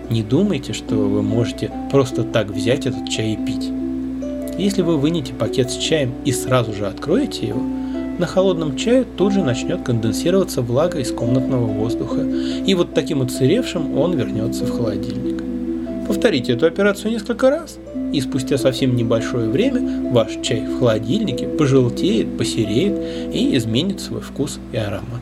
не 0.09 0.23
думайте, 0.23 0.73
что 0.73 0.95
вы 0.95 1.21
можете 1.21 1.71
просто 1.91 2.23
так 2.23 2.47
взять 2.47 2.85
этот 2.85 3.09
чай 3.09 3.33
и 3.33 3.37
пить. 3.37 3.71
Если 4.57 4.81
вы 4.81 4.97
вынете 4.97 5.33
пакет 5.33 5.71
с 5.71 5.77
чаем 5.77 6.13
и 6.25 6.31
сразу 6.31 6.73
же 6.73 6.85
откроете 6.85 7.47
его, 7.47 7.61
на 8.19 8.27
холодном 8.27 8.77
чае 8.77 9.05
тут 9.17 9.33
же 9.33 9.43
начнет 9.43 9.81
конденсироваться 9.81 10.61
влага 10.61 10.99
из 10.99 11.11
комнатного 11.11 11.65
воздуха, 11.65 12.21
и 12.21 12.75
вот 12.75 12.93
таким 12.93 13.21
уцелевшим 13.21 13.97
он 13.97 14.15
вернется 14.15 14.65
в 14.65 14.71
холодильник. 14.71 15.43
Повторите 16.07 16.53
эту 16.53 16.67
операцию 16.67 17.11
несколько 17.11 17.49
раз, 17.49 17.79
и 18.11 18.21
спустя 18.21 18.59
совсем 18.59 18.95
небольшое 18.95 19.49
время 19.49 20.11
ваш 20.11 20.37
чай 20.43 20.61
в 20.61 20.77
холодильнике 20.77 21.47
пожелтеет, 21.47 22.37
посереет 22.37 23.33
и 23.33 23.57
изменит 23.57 23.99
свой 23.99 24.21
вкус 24.21 24.59
и 24.71 24.77
аромат. 24.77 25.21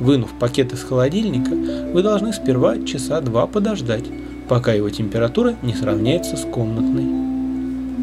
Вынув 0.00 0.32
пакет 0.38 0.72
из 0.72 0.82
холодильника, 0.82 1.50
вы 1.92 2.02
должны 2.02 2.32
сперва 2.32 2.78
часа 2.84 3.20
два 3.20 3.46
подождать, 3.46 4.04
пока 4.48 4.72
его 4.72 4.90
температура 4.90 5.56
не 5.62 5.74
сравняется 5.74 6.36
с 6.36 6.44
комнатной. 6.44 7.26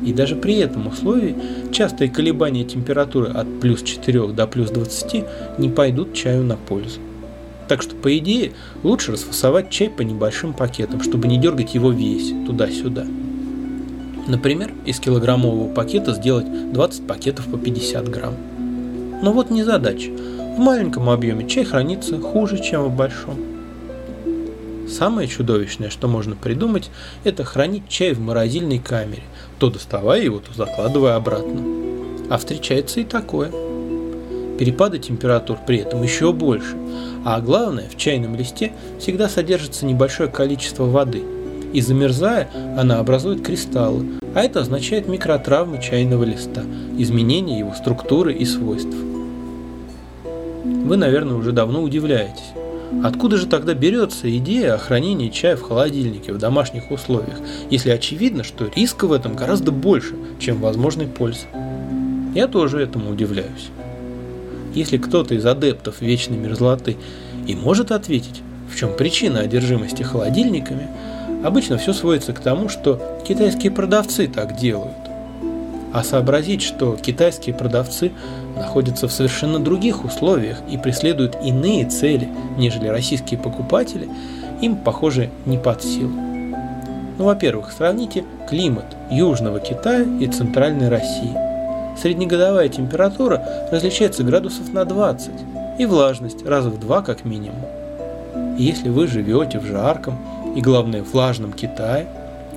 И 0.06 0.12
даже 0.12 0.36
при 0.36 0.56
этом 0.58 0.88
условии 0.88 1.36
частые 1.72 2.10
колебания 2.10 2.66
температуры 2.66 3.32
от 3.32 3.48
плюс 3.62 3.84
4 3.84 4.28
до 4.30 4.48
плюс 4.48 4.70
20 4.72 5.26
не 5.60 5.70
пойдут 5.70 6.14
чаю 6.14 6.44
на 6.44 6.58
пользу. 6.58 7.00
Так 7.68 7.82
что, 7.82 7.96
по 7.96 8.16
идее, 8.18 8.52
лучше 8.84 9.14
расфасовать 9.14 9.70
чай 9.70 9.90
по 9.90 10.02
небольшим 10.02 10.54
пакетам, 10.54 11.02
чтобы 11.02 11.28
не 11.28 11.38
дергать 11.38 11.74
его 11.74 11.92
весь 11.92 12.34
туда-сюда. 12.46 13.06
Например, 14.28 14.72
из 14.86 15.00
килограммового 15.00 15.74
пакета 15.74 16.14
сделать 16.14 16.74
20 16.74 17.08
пакетов 17.08 17.46
по 17.46 17.58
50 17.58 18.10
грамм. 18.10 18.36
Но 19.22 19.32
вот 19.32 19.50
не 19.50 19.64
задача. 19.64 20.10
В 20.54 20.60
маленьком 20.60 21.10
объеме 21.10 21.48
чай 21.50 21.64
хранится 21.64 22.20
хуже, 22.20 22.62
чем 22.62 22.84
в 22.84 22.96
большом. 22.96 23.40
Самое 24.88 25.28
чудовищное, 25.28 25.90
что 25.90 26.08
можно 26.08 26.36
придумать, 26.36 26.92
это 27.24 27.44
хранить 27.44 27.90
чай 27.90 28.14
в 28.14 28.20
морозильной 28.20 28.78
камере, 28.78 29.24
то 29.58 29.72
доставая 29.72 30.22
его, 30.22 30.38
то 30.38 30.54
закладывая 30.54 31.16
обратно. 31.16 31.60
А 32.30 32.38
встречается 32.38 33.00
и 33.00 33.04
такое. 33.04 33.50
Перепады 34.60 35.00
температур 35.00 35.58
при 35.66 35.80
этом 35.80 36.04
еще 36.04 36.32
больше, 36.32 36.78
а 37.26 37.42
главное, 37.42 37.90
в 37.90 37.98
чайном 37.98 38.36
листе 38.36 38.74
всегда 39.00 39.30
содержится 39.30 39.88
небольшое 39.88 40.30
количество 40.30 40.84
воды, 40.84 41.24
и 41.74 41.82
замерзая, 41.82 42.48
она 42.78 43.00
образует 43.00 43.44
кристаллы, 43.44 44.06
а 44.36 44.42
это 44.42 44.60
означает 44.60 45.08
микротравмы 45.08 45.82
чайного 45.82 46.24
листа, 46.24 46.62
изменение 47.00 47.58
его 47.58 47.74
структуры 47.74 48.34
и 48.34 48.46
свойств. 48.46 48.96
Вы, 50.63 50.98
наверное, 50.98 51.36
уже 51.36 51.51
давно 51.51 51.82
удивляетесь, 51.82 52.53
Откуда 53.01 53.38
же 53.38 53.48
тогда 53.48 53.74
берется 53.74 54.36
идея 54.38 54.75
о 54.75 54.77
хранении 54.77 55.29
чая 55.29 55.55
в 55.55 55.62
холодильнике 55.62 56.32
в 56.32 56.38
домашних 56.38 56.91
условиях, 56.91 57.38
если 57.70 57.89
очевидно, 57.89 58.43
что 58.43 58.69
риска 58.73 59.08
в 59.08 59.12
этом 59.12 59.36
гораздо 59.36 59.71
больше, 59.71 60.13
чем 60.39 60.62
возможной 60.62 61.08
пользы? 61.08 61.47
Я 62.36 62.47
тоже 62.47 62.82
этому 62.82 63.12
удивляюсь. 63.12 63.69
Если 64.73 64.97
кто-то 64.97 65.36
из 65.36 65.45
адептов 65.45 66.02
вечной 66.02 66.38
мерзлоты 66.38 66.97
и 67.47 67.56
может 67.56 67.91
ответить, 67.91 68.41
в 68.71 68.78
чем 68.78 68.95
причина 68.95 69.41
одержимости 69.41 70.02
холодильниками, 70.04 70.88
обычно 71.43 71.78
все 71.78 71.93
сводится 71.93 72.34
к 72.34 72.39
тому, 72.39 72.69
что 72.69 73.02
китайские 73.28 73.71
продавцы 73.71 74.28
так 74.28 74.56
делают. 74.58 74.95
А 75.91 76.04
сообразить, 76.04 76.62
что 76.63 76.95
китайские 76.95 77.54
продавцы 77.54 78.12
находятся 78.56 79.08
в 79.08 79.12
совершенно 79.12 79.60
других 79.60 80.06
условиях 80.06 80.58
и 80.70 80.78
преследуют 80.78 81.38
иные 81.44 81.86
цели, 81.86 82.30
нежели 82.58 82.88
российские 82.88 83.39
покупатели, 83.39 84.10
им, 84.62 84.76
похоже, 84.76 85.30
не 85.46 85.58
под 85.58 85.84
силу. 85.84 86.12
Ну, 87.18 87.26
во-первых, 87.26 87.72
сравните 87.72 88.24
климат 88.50 88.86
Южного 89.12 89.60
Китая 89.60 90.06
и 90.20 90.28
Центральной 90.28 90.89
России. 90.89 91.36
Среднегодовая 92.02 92.70
температура 92.70 93.44
различается 93.72 94.24
градусов 94.24 94.74
на 94.74 94.84
20, 94.86 95.32
и 95.80 95.86
влажность 95.86 96.46
раза 96.46 96.70
в 96.70 96.80
два 96.80 97.02
как 97.02 97.24
минимум. 97.24 97.62
И 98.58 98.63
если 98.63 98.89
вы 98.89 99.08
живете 99.08 99.60
в 99.60 99.66
жарком 99.66 100.18
и, 100.56 100.62
главное, 100.62 101.04
влажном 101.04 101.54
Китае, 101.54 102.08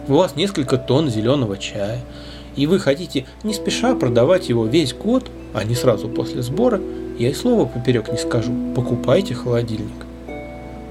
у 0.09 0.15
вас 0.15 0.37
несколько 0.37 0.79
тонн 0.79 1.11
зеленого 1.11 1.57
чая– 1.59 1.99
и 2.57 2.67
вы 2.67 2.79
хотите 2.79 3.27
не 3.45 3.55
спеша 3.55 3.95
продавать 3.95 4.49
его 4.49 4.67
весь 4.67 4.95
год, 4.95 5.31
а 5.55 5.65
не 5.65 5.75
сразу 5.75 6.09
после 6.09 6.43
сбора, 6.43 6.81
я 7.19 7.31
и 7.31 7.35
слова 7.35 7.65
поперек 7.65 8.11
не 8.11 8.19
скажу, 8.19 8.53
покупайте 8.75 9.35
холодильник. 9.35 10.07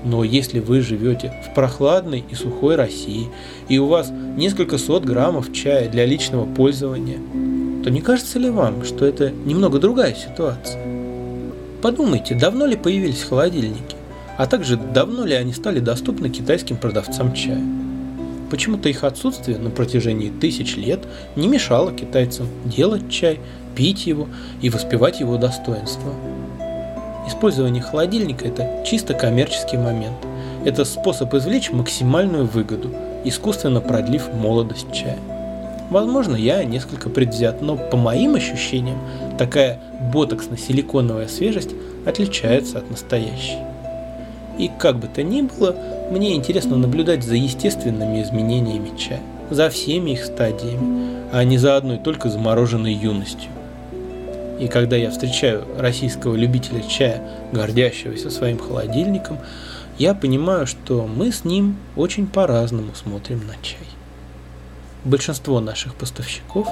Но 0.04 0.24
если 0.24 0.60
вы 0.60 0.82
живете 0.82 1.34
в 1.46 1.56
прохладной 1.56 2.24
и 2.30 2.36
сухой 2.36 2.76
России, 2.76 3.28
и 3.70 3.80
у 3.80 3.88
вас 3.88 4.12
несколько 4.38 4.78
сот 4.78 5.04
граммов 5.04 5.52
чая 5.52 5.90
для 5.90 6.06
личного 6.06 6.46
пользования, 6.46 7.18
то 7.84 7.90
не 7.90 8.02
кажется 8.02 8.40
ли 8.40 8.50
вам, 8.50 8.84
что 8.84 9.06
это 9.06 9.32
немного 9.32 9.80
другая 9.80 10.14
ситуация? 10.14 10.82
Подумайте, 11.82 12.36
давно 12.36 12.66
ли 12.66 12.76
появились 12.76 13.24
холодильники, 13.24 13.96
а 14.38 14.48
также 14.48 14.78
давно 14.78 15.26
ли 15.26 15.34
они 15.34 15.54
стали 15.54 15.80
доступны 15.80 16.30
китайским 16.30 16.78
продавцам 16.78 17.34
чая? 17.34 17.85
Почему-то 18.50 18.90
их 18.90 19.04
отсутствие 19.04 19.58
на 19.58 19.70
протяжении 19.70 20.30
тысяч 20.30 20.76
лет 20.76 21.02
не 21.36 21.48
мешало 21.48 21.92
китайцам 21.92 22.48
делать 22.66 23.10
чай, 23.10 23.40
пить 23.76 24.06
его 24.06 24.28
и 24.62 24.70
воспевать 24.70 25.20
его 25.20 25.38
достоинства. 25.38 26.14
Использование 27.28 27.82
холодильника– 27.82 28.46
это 28.48 28.84
чисто 28.86 29.14
коммерческий 29.14 29.78
момент. 29.78 30.18
Это 30.64 30.86
способ 30.86 31.34
извлечь 31.34 31.72
максимальную 31.72 32.46
выгоду, 32.46 32.92
искусственно 33.24 33.82
продлив 33.82 34.32
молодость 34.34 34.92
чая. 34.94 35.18
Возможно, 35.90 36.36
я 36.36 36.64
несколько 36.64 37.10
предвзят, 37.10 37.62
но 37.62 37.76
по 37.78 37.98
моим 37.98 38.36
ощущениям 38.36 39.00
такая 39.38 39.80
ботоксно-силиконовая 40.12 41.28
свежесть 41.28 41.72
отличается 42.06 42.80
от 42.80 42.90
настоящей. 42.90 43.60
И 44.58 44.72
как 44.80 45.00
бы 45.00 45.08
то 45.08 45.22
ни 45.22 45.42
было, 45.42 45.76
мне 46.12 46.36
интересно 46.36 46.78
наблюдать 46.78 47.24
за 47.24 47.36
естественными 47.36 48.22
изменениями 48.22 48.96
чая, 48.98 49.22
за 49.50 49.70
всеми 49.70 50.12
их 50.12 50.26
стадиями, 50.26 51.28
а 51.32 51.44
не 51.44 51.58
за 51.58 51.78
одной 51.78 51.98
только 51.98 52.30
замороженной 52.30 52.94
юностью. 52.94 53.50
И 54.60 54.68
когда 54.68 54.96
я 54.96 55.12
встречаю 55.12 55.66
российского 55.78 56.36
любителя 56.36 56.82
чая, 56.88 57.22
гордящегося 57.52 58.30
своим 58.30 58.60
холодильником, 58.60 59.40
я 59.98 60.14
понимаю, 60.14 60.68
что 60.68 61.08
мы 61.08 61.32
с 61.32 61.44
ним 61.44 61.78
очень 61.96 62.28
по-разному 62.28 62.94
смотрим 62.94 63.42
на 63.48 63.54
чай. 63.62 63.80
Большинство 65.04 65.60
наших 65.60 65.96
поставщиков, 65.96 66.68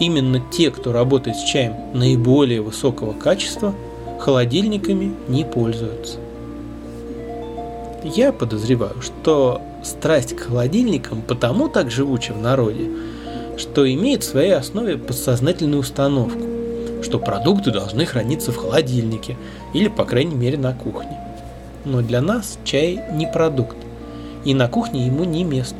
именно 0.00 0.40
те, 0.52 0.70
кто 0.70 0.92
работает 0.92 1.36
с 1.36 1.44
чаем 1.44 1.74
наиболее 1.92 2.62
высокого 2.62 3.12
качества, 3.12 3.74
холодильниками 4.20 5.12
не 5.28 5.44
пользуются. 5.44 6.18
Я 8.04 8.32
подозреваю, 8.34 9.00
что 9.00 9.62
страсть 9.82 10.36
к 10.36 10.40
холодильникам 10.40 11.22
потому 11.22 11.68
так 11.68 11.90
живуча 11.90 12.34
в 12.34 12.38
народе, 12.38 12.90
что 13.56 13.90
имеет 13.90 14.22
в 14.22 14.26
своей 14.26 14.52
основе 14.52 14.98
подсознательную 14.98 15.80
установку, 15.80 16.42
что 17.02 17.18
продукты 17.18 17.70
должны 17.70 18.04
храниться 18.04 18.52
в 18.52 18.56
холодильнике 18.56 19.38
или, 19.72 19.88
по 19.88 20.04
крайней 20.04 20.34
мере, 20.34 20.58
на 20.58 20.74
кухне. 20.74 21.18
Но 21.86 22.02
для 22.02 22.20
нас 22.20 22.58
чай 22.64 23.00
не 23.12 23.26
продукт, 23.26 23.78
и 24.44 24.52
на 24.52 24.68
кухне 24.68 25.06
ему 25.06 25.24
не 25.24 25.42
место. 25.42 25.78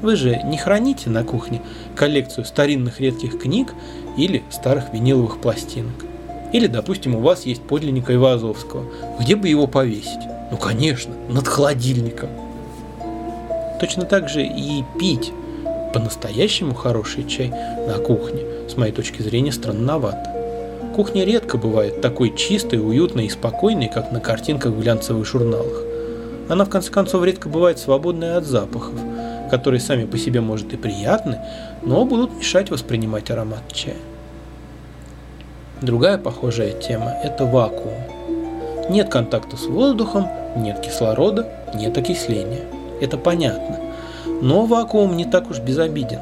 Вы 0.00 0.16
же 0.16 0.40
не 0.46 0.56
храните 0.56 1.10
на 1.10 1.24
кухне 1.24 1.60
коллекцию 1.94 2.46
старинных 2.46 3.00
редких 3.00 3.38
книг 3.38 3.74
или 4.16 4.42
старых 4.50 4.94
виниловых 4.94 5.42
пластинок. 5.42 6.06
Или, 6.54 6.68
допустим, 6.68 7.16
у 7.16 7.20
вас 7.20 7.44
есть 7.44 7.62
подлинник 7.62 8.08
Айвазовского, 8.08 8.86
где 9.20 9.36
бы 9.36 9.48
его 9.48 9.66
повесить? 9.66 10.33
Ну, 10.50 10.56
конечно, 10.56 11.14
над 11.28 11.48
холодильником. 11.48 12.28
Точно 13.80 14.04
так 14.04 14.28
же 14.28 14.42
и 14.42 14.84
пить 14.98 15.32
по-настоящему 15.92 16.74
хороший 16.74 17.26
чай 17.26 17.52
на 17.86 17.94
кухне, 17.94 18.42
с 18.68 18.76
моей 18.76 18.92
точки 18.92 19.22
зрения, 19.22 19.52
странновато. 19.52 20.30
Кухня 20.94 21.24
редко 21.24 21.58
бывает 21.58 22.00
такой 22.00 22.36
чистой, 22.36 22.76
уютной 22.76 23.26
и 23.26 23.30
спокойной, 23.30 23.88
как 23.88 24.12
на 24.12 24.20
картинках 24.20 24.72
в 24.72 24.80
глянцевых 24.80 25.26
журналах. 25.26 25.82
Она, 26.48 26.64
в 26.64 26.68
конце 26.68 26.90
концов, 26.90 27.24
редко 27.24 27.48
бывает 27.48 27.78
свободной 27.78 28.36
от 28.36 28.44
запахов, 28.44 28.94
которые 29.50 29.80
сами 29.80 30.04
по 30.04 30.18
себе, 30.18 30.40
может, 30.40 30.72
и 30.72 30.76
приятны, 30.76 31.38
но 31.82 32.04
будут 32.04 32.36
мешать 32.36 32.70
воспринимать 32.70 33.30
аромат 33.30 33.62
чая. 33.72 33.96
Другая 35.80 36.18
похожая 36.18 36.72
тема– 36.72 37.10
это 37.24 37.44
вакуум. 37.44 38.13
Нет 38.88 39.08
контакта 39.08 39.56
с 39.56 39.66
воздухом, 39.66 40.28
нет 40.56 40.80
кислорода, 40.80 41.48
нет 41.74 41.96
окисления. 41.96 42.60
Это 43.00 43.16
понятно. 43.16 43.80
Но 44.42 44.66
вакуум 44.66 45.16
не 45.16 45.24
так 45.24 45.50
уж 45.50 45.58
безобиден. 45.58 46.20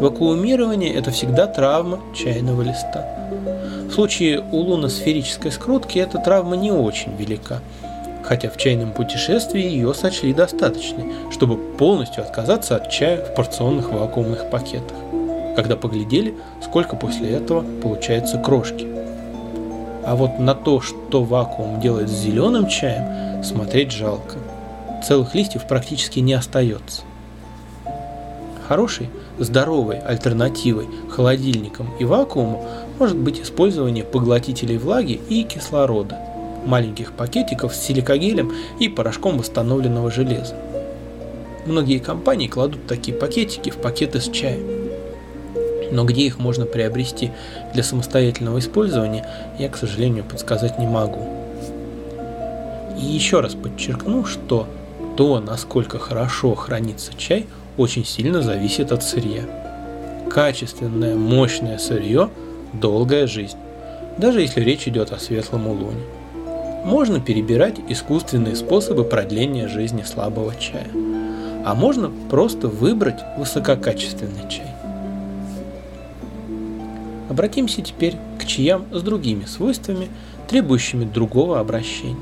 Вакуумирование– 0.00 0.92
это 0.96 1.10
всегда 1.10 1.46
травма 1.46 2.00
чайного 2.14 2.62
листа. 2.62 3.08
В 3.88 3.92
случае 3.92 4.44
у 4.52 4.58
луносферической 4.58 5.52
скрутки 5.52 5.98
эта 5.98 6.18
травма 6.18 6.56
не 6.56 6.72
очень 6.72 7.16
велика, 7.16 7.60
хотя 8.22 8.50
в 8.50 8.56
чайном 8.56 8.92
путешествии 8.92 9.62
ее 9.62 9.94
сочли 9.94 10.34
достаточной, 10.34 11.12
чтобы 11.30 11.56
полностью 11.56 12.22
отказаться 12.22 12.76
от 12.76 12.90
чая 12.90 13.24
в 13.24 13.34
порционных 13.34 13.92
вакуумных 13.92 14.50
пакетах, 14.50 14.96
когда 15.56 15.76
поглядели, 15.76 16.34
сколько 16.62 16.96
после 16.96 17.30
этого 17.30 17.64
получается 17.82 18.38
крошки. 18.38 18.93
А 20.06 20.16
вот 20.16 20.38
на 20.38 20.54
то, 20.54 20.80
что 20.80 21.22
вакуум 21.22 21.80
делает 21.80 22.08
с 22.08 22.12
зеленым 22.12 22.68
чаем, 22.68 23.42
смотреть 23.42 23.90
жалко. 23.90 24.36
Целых 25.06 25.34
листьев 25.34 25.66
практически 25.66 26.20
не 26.20 26.34
остается. 26.34 27.02
Хорошей, 28.68 29.10
здоровой 29.38 29.98
альтернативой 29.98 30.88
холодильникам 31.10 31.90
и 31.98 32.04
вакууму 32.04 32.64
может 32.98 33.16
быть 33.16 33.40
использование 33.40 34.04
поглотителей 34.04 34.78
влаги 34.78 35.20
и 35.28 35.42
кислорода, 35.42 36.18
маленьких 36.64 37.12
пакетиков 37.12 37.74
с 37.74 37.80
силикогелем 37.80 38.52
и 38.78 38.88
порошком 38.88 39.38
восстановленного 39.38 40.10
железа. 40.10 40.56
Многие 41.66 41.98
компании 41.98 42.46
кладут 42.46 42.86
такие 42.86 43.16
пакетики 43.16 43.70
в 43.70 43.76
пакеты 43.76 44.20
с 44.20 44.30
чаем. 44.30 44.83
Но 45.90 46.04
где 46.04 46.22
их 46.22 46.38
можно 46.38 46.66
приобрести 46.66 47.30
для 47.72 47.82
самостоятельного 47.82 48.58
использования, 48.58 49.26
я, 49.58 49.68
к 49.68 49.76
сожалению, 49.76 50.24
подсказать 50.24 50.78
не 50.78 50.86
могу. 50.86 51.28
И 52.98 53.04
еще 53.04 53.40
раз 53.40 53.54
подчеркну, 53.54 54.24
что 54.24 54.66
то, 55.16 55.40
насколько 55.40 55.98
хорошо 55.98 56.54
хранится 56.54 57.12
чай, 57.16 57.46
очень 57.76 58.04
сильно 58.04 58.42
зависит 58.42 58.92
от 58.92 59.02
сырья. 59.02 59.42
Качественное, 60.30 61.16
мощное 61.16 61.78
сырье– 61.78 62.30
долгая 62.80 63.26
жизнь, 63.26 63.56
даже 64.18 64.40
если 64.40 64.60
речь 64.60 64.88
идет 64.88 65.12
о 65.12 65.18
светлом 65.18 65.66
улуне. 65.66 66.02
Можно 66.84 67.20
перебирать 67.20 67.76
искусственные 67.88 68.56
способы 68.56 69.04
продления 69.04 69.68
жизни 69.68 70.02
слабого 70.02 70.54
чая, 70.56 70.88
а 71.64 71.74
можно 71.74 72.10
просто 72.30 72.68
выбрать 72.68 73.20
высококачественный 73.38 74.48
чай. 74.50 74.73
Обратимся 77.34 77.82
теперь 77.82 78.14
к 78.38 78.46
чаям 78.46 78.84
с 78.92 79.02
другими 79.02 79.44
свойствами, 79.44 80.08
требующими 80.48 81.04
другого 81.04 81.58
обращения. 81.58 82.14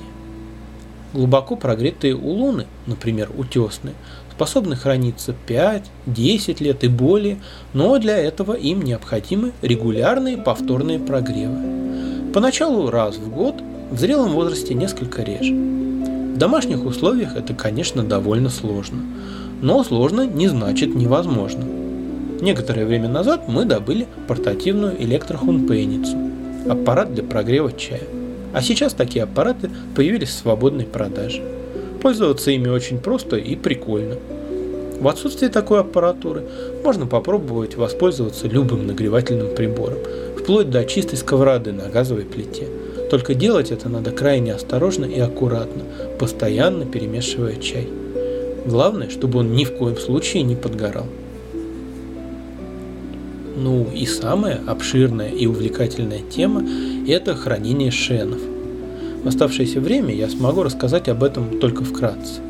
Глубоко 1.12 1.54
прогретые 1.54 2.16
улуны, 2.16 2.64
например, 2.86 3.28
утесные, 3.36 3.92
способны 4.30 4.74
храниться 4.74 5.34
5-10 5.46 6.64
лет 6.64 6.82
и 6.84 6.88
более, 6.88 7.40
но 7.74 7.98
для 7.98 8.16
этого 8.16 8.54
им 8.54 8.80
необходимы 8.80 9.52
регулярные 9.60 10.38
повторные 10.38 10.98
прогревы. 10.98 12.32
Поначалу 12.32 12.88
раз 12.88 13.16
в 13.16 13.28
год, 13.28 13.56
в 13.90 13.98
зрелом 13.98 14.32
возрасте 14.32 14.72
несколько 14.72 15.22
реже. 15.22 15.52
В 15.52 16.38
домашних 16.38 16.86
условиях 16.86 17.36
это, 17.36 17.52
конечно, 17.52 18.02
довольно 18.02 18.48
сложно, 18.48 19.02
но 19.60 19.84
сложно 19.84 20.22
не 20.22 20.48
значит 20.48 20.94
невозможно. 20.94 21.81
Некоторое 22.42 22.84
время 22.84 23.08
назад 23.08 23.48
мы 23.48 23.64
добыли 23.64 24.06
портативную 24.28 25.02
электрохунпейницу– 25.02 26.18
аппарат 26.68 27.14
для 27.14 27.22
прогрева 27.22 27.72
чая– 27.72 28.02
а 28.52 28.60
сейчас 28.60 28.92
такие 28.92 29.24
аппараты 29.24 29.70
появились 29.96 30.28
в 30.28 30.38
свободной 30.38 30.84
продаже. 30.84 31.42
Пользоваться 32.02 32.50
ими 32.50 32.68
очень 32.68 32.98
просто 32.98 33.36
и 33.36 33.56
прикольно. 33.56 34.16
В 35.00 35.08
отсутствие 35.08 35.50
такой 35.50 35.80
аппаратуры 35.80 36.44
можно 36.84 37.06
попробовать 37.06 37.76
воспользоваться 37.76 38.46
любым 38.46 38.86
нагревательным 38.86 39.54
прибором, 39.54 39.98
вплоть 40.38 40.70
до 40.70 40.84
чистой 40.84 41.16
сковороды 41.16 41.72
на 41.72 41.88
газовой 41.88 42.24
плите. 42.24 42.68
Только 43.10 43.34
делать 43.34 43.70
это 43.70 43.88
надо 43.88 44.10
крайне 44.10 44.54
осторожно 44.54 45.06
и 45.06 45.18
аккуратно, 45.18 45.82
постоянно 46.18 46.84
перемешивая 46.84 47.56
чай. 47.56 47.88
Главное, 48.66 49.10
чтобы 49.10 49.40
он 49.40 49.54
ни 49.54 49.64
в 49.64 49.76
коем 49.76 49.96
случае 49.96 50.44
не 50.44 50.56
подгорал. 50.56 51.06
Ну 53.54 53.86
и 53.92 54.06
самая 54.06 54.60
обширная 54.66 55.28
и 55.28 55.46
увлекательная 55.46 56.20
тема– 56.20 56.64
это 57.06 57.34
хранение 57.34 57.90
шенов. 57.90 58.40
В 59.22 59.28
оставшееся 59.28 59.80
время 59.80 60.14
я 60.14 60.28
смогу 60.28 60.62
рассказать 60.62 61.08
об 61.08 61.22
этом 61.22 61.60
только 61.60 61.84
вкратце. 61.84 62.40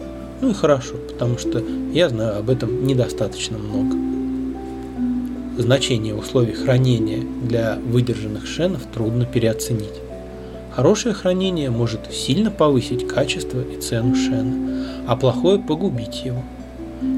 Ну 0.41 0.51
и 0.51 0.55
хорошо, 0.55 0.95
потому 1.09 1.39
что 1.39 1.63
я 1.93 2.09
знаю 2.09 2.39
об 2.39 2.51
этом 2.51 2.87
недостаточно 2.87 3.59
много. 3.59 3.97
Значение 5.59 6.15
условий 6.15 6.55
хранения 6.55 7.23
для 7.43 7.79
выдержанных 7.85 8.47
шенов 8.47 8.83
трудно 8.95 9.25
переоценить. 9.25 10.01
Хорошее 10.71 11.15
хранение 11.15 11.69
может 11.69 12.13
сильно 12.13 12.51
повысить 12.51 13.07
качество 13.07 13.61
и 13.61 13.81
цену 13.81 14.15
шена, 14.15 14.87
а 15.07 15.17
плохое 15.17 15.59
погубить 15.59 16.25
его– 16.25 16.43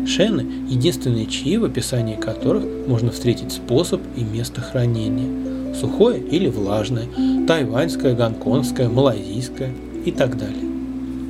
Шены– 0.06 0.46
единственные 0.68 1.26
чаи, 1.26 1.56
в 1.56 1.64
описании 1.64 2.16
которых 2.16 2.64
можно 2.86 3.10
встретить 3.10 3.52
способ 3.52 4.00
и 4.16 4.22
место 4.22 4.60
хранения. 4.60 5.74
Сухое 5.74 6.20
или 6.20 6.48
влажное, 6.48 7.06
тайваньское, 7.48 8.14
гонконгское, 8.14 8.88
малайзийское 8.88 9.72
и 10.04 10.10
так 10.10 10.36
далее. 10.36 10.64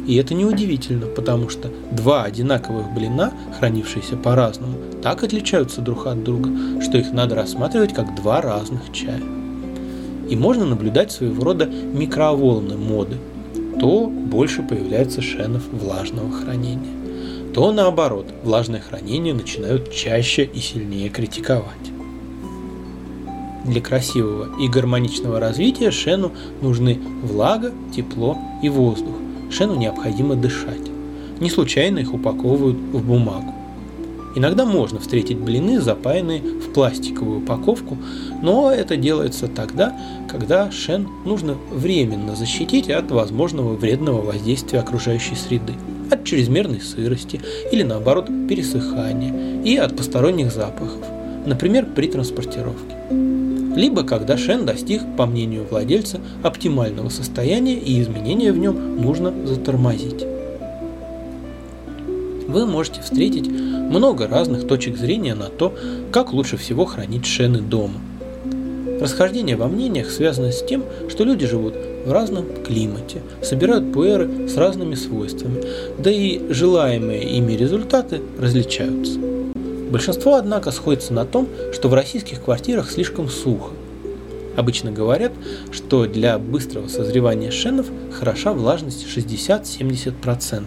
И 0.06 0.16
это 0.16 0.34
неудивительно, 0.34 1.06
потому 1.06 1.48
что 1.48 1.70
два 1.92 2.24
одинаковых 2.24 2.92
блина, 2.92 3.32
хранившиеся 3.58 4.16
по-разному, 4.16 4.76
так 5.02 5.22
отличаются 5.22 5.80
друг 5.80 6.06
от 6.06 6.22
друга, 6.22 6.50
что 6.82 6.98
их 6.98 7.12
надо 7.12 7.36
рассматривать 7.36 7.94
как 7.94 8.14
два 8.14 8.42
разных 8.42 8.92
чая. 8.92 9.22
И 10.28 10.36
можно 10.36 10.66
наблюдать 10.66 11.12
своего 11.12 11.42
рода 11.44 11.66
микроволны 11.66 12.76
моды. 12.76 13.16
То 13.80 14.06
больше 14.06 14.62
появляется 14.62 15.22
шенов 15.22 15.62
влажного 15.72 16.30
хранения 16.30 17.03
то 17.54 17.72
наоборот, 17.72 18.26
влажное 18.42 18.80
хранение 18.80 19.32
начинают 19.32 19.92
чаще 19.92 20.42
и 20.42 20.58
сильнее 20.58 21.08
критиковать. 21.08 21.64
Для 23.64 23.80
красивого 23.80 24.60
и 24.60 24.68
гармоничного 24.68 25.38
развития 25.38 25.92
шену 25.92 26.32
нужны 26.60 26.98
влага, 27.22 27.72
тепло 27.94 28.36
и 28.60 28.68
воздух. 28.68 29.14
Шену 29.50 29.76
необходимо 29.76 30.34
дышать. 30.34 30.90
Не 31.38 31.48
случайно 31.48 32.00
их 32.00 32.12
упаковывают 32.12 32.76
в 32.76 33.06
бумагу. 33.06 33.54
Иногда 34.34 34.64
можно 34.66 34.98
встретить 34.98 35.38
блины, 35.38 35.80
запаянные 35.80 36.40
в 36.40 36.72
пластиковую 36.72 37.38
упаковку, 37.38 37.96
но 38.42 38.72
это 38.72 38.96
делается 38.96 39.46
тогда, 39.46 39.96
когда 40.28 40.72
шен 40.72 41.06
нужно 41.24 41.56
временно 41.70 42.34
защитить 42.34 42.90
от 42.90 43.12
возможного 43.12 43.74
вредного 43.74 44.22
воздействия 44.22 44.80
окружающей 44.80 45.36
среды 45.36 45.74
от 46.14 46.24
чрезмерной 46.24 46.80
сырости 46.80 47.40
или 47.70 47.82
наоборот 47.82 48.26
пересыхания 48.48 49.62
и 49.62 49.76
от 49.76 49.96
посторонних 49.96 50.52
запахов, 50.52 51.04
например 51.46 51.86
при 51.94 52.08
транспортировке. 52.08 52.96
Либо 53.76 54.04
когда 54.04 54.36
шен 54.38 54.64
достиг, 54.64 55.02
по 55.16 55.26
мнению 55.26 55.66
владельца, 55.68 56.20
оптимального 56.42 57.08
состояния 57.08 57.74
и 57.74 58.00
изменения 58.00 58.52
в 58.52 58.58
нем 58.58 59.00
нужно 59.00 59.34
затормозить. 59.46 60.24
Вы 62.46 62.66
можете 62.66 63.00
встретить 63.02 63.48
много 63.48 64.28
разных 64.28 64.66
точек 64.68 64.96
зрения 64.96 65.34
на 65.34 65.46
то, 65.46 65.74
как 66.12 66.32
лучше 66.32 66.56
всего 66.56 66.84
хранить 66.84 67.26
шены 67.26 67.58
дома. 67.58 68.00
Расхождение 69.00 69.56
во 69.56 69.66
мнениях 69.66 70.10
связано 70.10 70.52
с 70.52 70.64
тем, 70.64 70.84
что 71.08 71.24
люди 71.24 71.46
живут 71.46 71.74
в 72.04 72.12
разном 72.12 72.46
климате, 72.64 73.22
собирают 73.42 73.92
пуэры 73.92 74.48
с 74.48 74.56
разными 74.56 74.94
свойствами, 74.94 75.62
да 75.98 76.10
и 76.10 76.40
желаемые 76.50 77.22
ими 77.22 77.52
результаты 77.52 78.20
различаются. 78.38 79.18
Большинство, 79.90 80.34
однако, 80.34 80.70
сходится 80.70 81.12
на 81.12 81.24
том, 81.24 81.48
что 81.72 81.88
в 81.88 81.94
российских 81.94 82.42
квартирах 82.42 82.90
слишком 82.90 83.28
сухо. 83.28 83.70
Обычно 84.56 84.92
говорят, 84.92 85.32
что 85.72 86.06
для 86.06 86.38
быстрого 86.38 86.88
созревания 86.88 87.50
шенов 87.50 87.86
хороша 88.12 88.52
влажность 88.52 89.06
60-70%, 89.06 90.64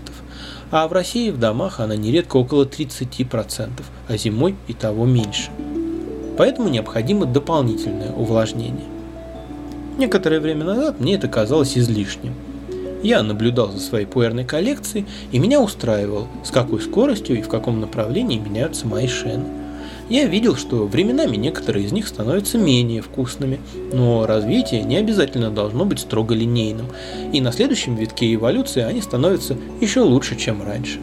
а 0.71 0.87
в 0.87 0.93
России 0.93 1.31
в 1.31 1.39
домах 1.39 1.79
она 1.79 1.95
нередко 1.95 2.37
около 2.37 2.65
30%, 2.65 3.69
а 4.07 4.17
зимой 4.17 4.55
и 4.67 4.73
того 4.73 5.05
меньше. 5.05 5.49
Поэтому 6.37 6.69
необходимо 6.69 7.25
дополнительное 7.25 8.11
увлажнение. 8.11 8.96
Некоторое 9.97 10.39
время 10.39 10.63
назад 10.63 10.99
мне 10.99 11.15
это 11.15 11.27
казалось 11.27 11.77
излишним. 11.77 12.33
Я 13.01 13.23
наблюдал 13.23 13.71
за 13.71 13.79
своей 13.79 14.05
пуэрной 14.05 14.43
коллекцией, 14.43 15.05
и 15.31 15.39
меня 15.39 15.59
устраивал, 15.61 16.27
с 16.43 16.51
какой 16.51 16.81
скоростью 16.81 17.37
и 17.37 17.41
в 17.41 17.47
каком 17.47 17.79
направлении 17.79 18.37
меняются 18.37 18.87
мои 18.87 19.07
шены. 19.07 19.45
Я 20.09 20.25
видел, 20.25 20.55
что 20.55 20.85
временами 20.85 21.35
некоторые 21.35 21.85
из 21.85 21.91
них 21.91 22.07
становятся 22.07 22.57
менее 22.57 23.01
вкусными, 23.01 23.59
но 23.91 24.25
развитие 24.25 24.83
не 24.83 24.97
обязательно 24.97 25.49
должно 25.49 25.83
быть 25.83 25.99
строго 25.99 26.33
линейным, 26.33 26.87
и 27.33 27.41
на 27.41 27.51
следующем 27.51 27.95
витке 27.95 28.33
эволюции 28.33 28.83
они 28.83 29.01
становятся 29.01 29.57
еще 29.81 30.01
лучше, 30.01 30.37
чем 30.37 30.63
раньше. 30.63 30.99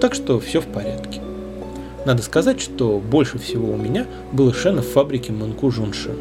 Так 0.00 0.14
что 0.14 0.40
все 0.40 0.60
в 0.60 0.66
порядке. 0.66 1.20
Надо 2.04 2.22
сказать, 2.22 2.60
что 2.60 2.98
больше 2.98 3.38
всего 3.38 3.72
у 3.72 3.76
меня 3.76 4.06
было 4.32 4.52
шенов 4.52 4.86
в 4.86 4.92
фабрике 4.92 5.32
Мэнку 5.32 5.70
Жунши. 5.70 6.16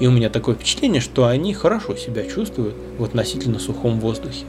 И 0.00 0.06
у 0.06 0.10
меня 0.10 0.30
такое 0.30 0.54
впечатление, 0.54 1.00
что 1.00 1.26
они 1.26 1.52
хорошо 1.54 1.96
себя 1.96 2.24
чувствуют 2.24 2.74
в 2.98 3.04
относительно 3.04 3.58
сухом 3.58 3.98
воздухе. 4.00 4.44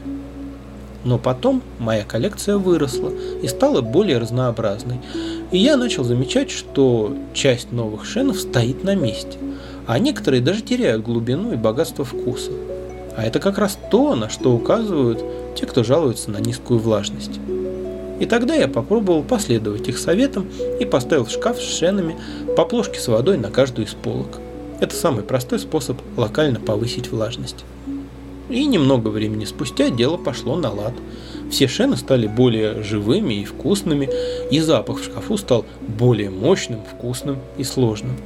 Но 1.02 1.18
потом 1.18 1.62
моя 1.78 2.04
коллекция 2.04 2.56
выросла 2.58 3.10
и 3.42 3.48
стала 3.48 3.80
более 3.80 4.18
разнообразной. 4.18 5.00
И 5.50 5.58
я 5.58 5.76
начал 5.76 6.04
замечать, 6.04 6.50
что 6.50 7.16
часть 7.32 7.72
новых 7.72 8.04
шенов 8.04 8.38
стоит 8.38 8.84
на 8.84 8.94
месте, 8.94 9.38
а 9.86 9.98
некоторые 9.98 10.42
даже 10.42 10.60
теряют 10.60 11.02
глубину 11.02 11.52
и 11.52 11.56
богатство 11.56 12.04
вкуса. 12.04 12.52
А 13.16 13.24
это 13.24 13.40
как 13.40 13.58
раз 13.58 13.78
то, 13.90 14.14
на 14.14 14.28
что 14.28 14.52
указывают 14.52 15.24
те, 15.56 15.66
кто 15.66 15.82
жалуется 15.82 16.30
на 16.30 16.38
низкую 16.38 16.78
влажность. 16.78 17.40
И 18.20 18.26
тогда 18.26 18.54
я 18.54 18.68
попробовал 18.68 19.22
последовать 19.22 19.88
их 19.88 19.98
советам 19.98 20.46
и 20.78 20.84
поставил 20.84 21.26
шкаф 21.26 21.58
с 21.58 21.78
шенами 21.78 22.16
по 22.54 22.66
плошке 22.66 23.00
с 23.00 23.08
водой 23.08 23.38
на 23.38 23.50
каждую 23.50 23.86
из 23.86 23.94
полок. 23.94 24.38
Это 24.80 24.96
самый 24.96 25.22
простой 25.22 25.58
способ 25.58 25.98
локально 26.16 26.58
повысить 26.58 27.10
влажность. 27.10 27.64
И 28.48 28.64
немного 28.64 29.08
времени 29.08 29.44
спустя 29.44 29.90
дело 29.90 30.16
пошло 30.16 30.56
на 30.56 30.72
лад. 30.72 30.94
Все 31.50 31.68
шены 31.68 31.96
стали 31.96 32.26
более 32.26 32.82
живыми 32.82 33.34
и 33.34 33.44
вкусными, 33.44 34.08
и 34.50 34.58
запах 34.60 34.98
в 34.98 35.04
шкафу 35.04 35.36
стал 35.36 35.66
более 35.86 36.30
мощным, 36.30 36.80
вкусным 36.82 37.38
и 37.58 37.64
сложным. 37.64 38.16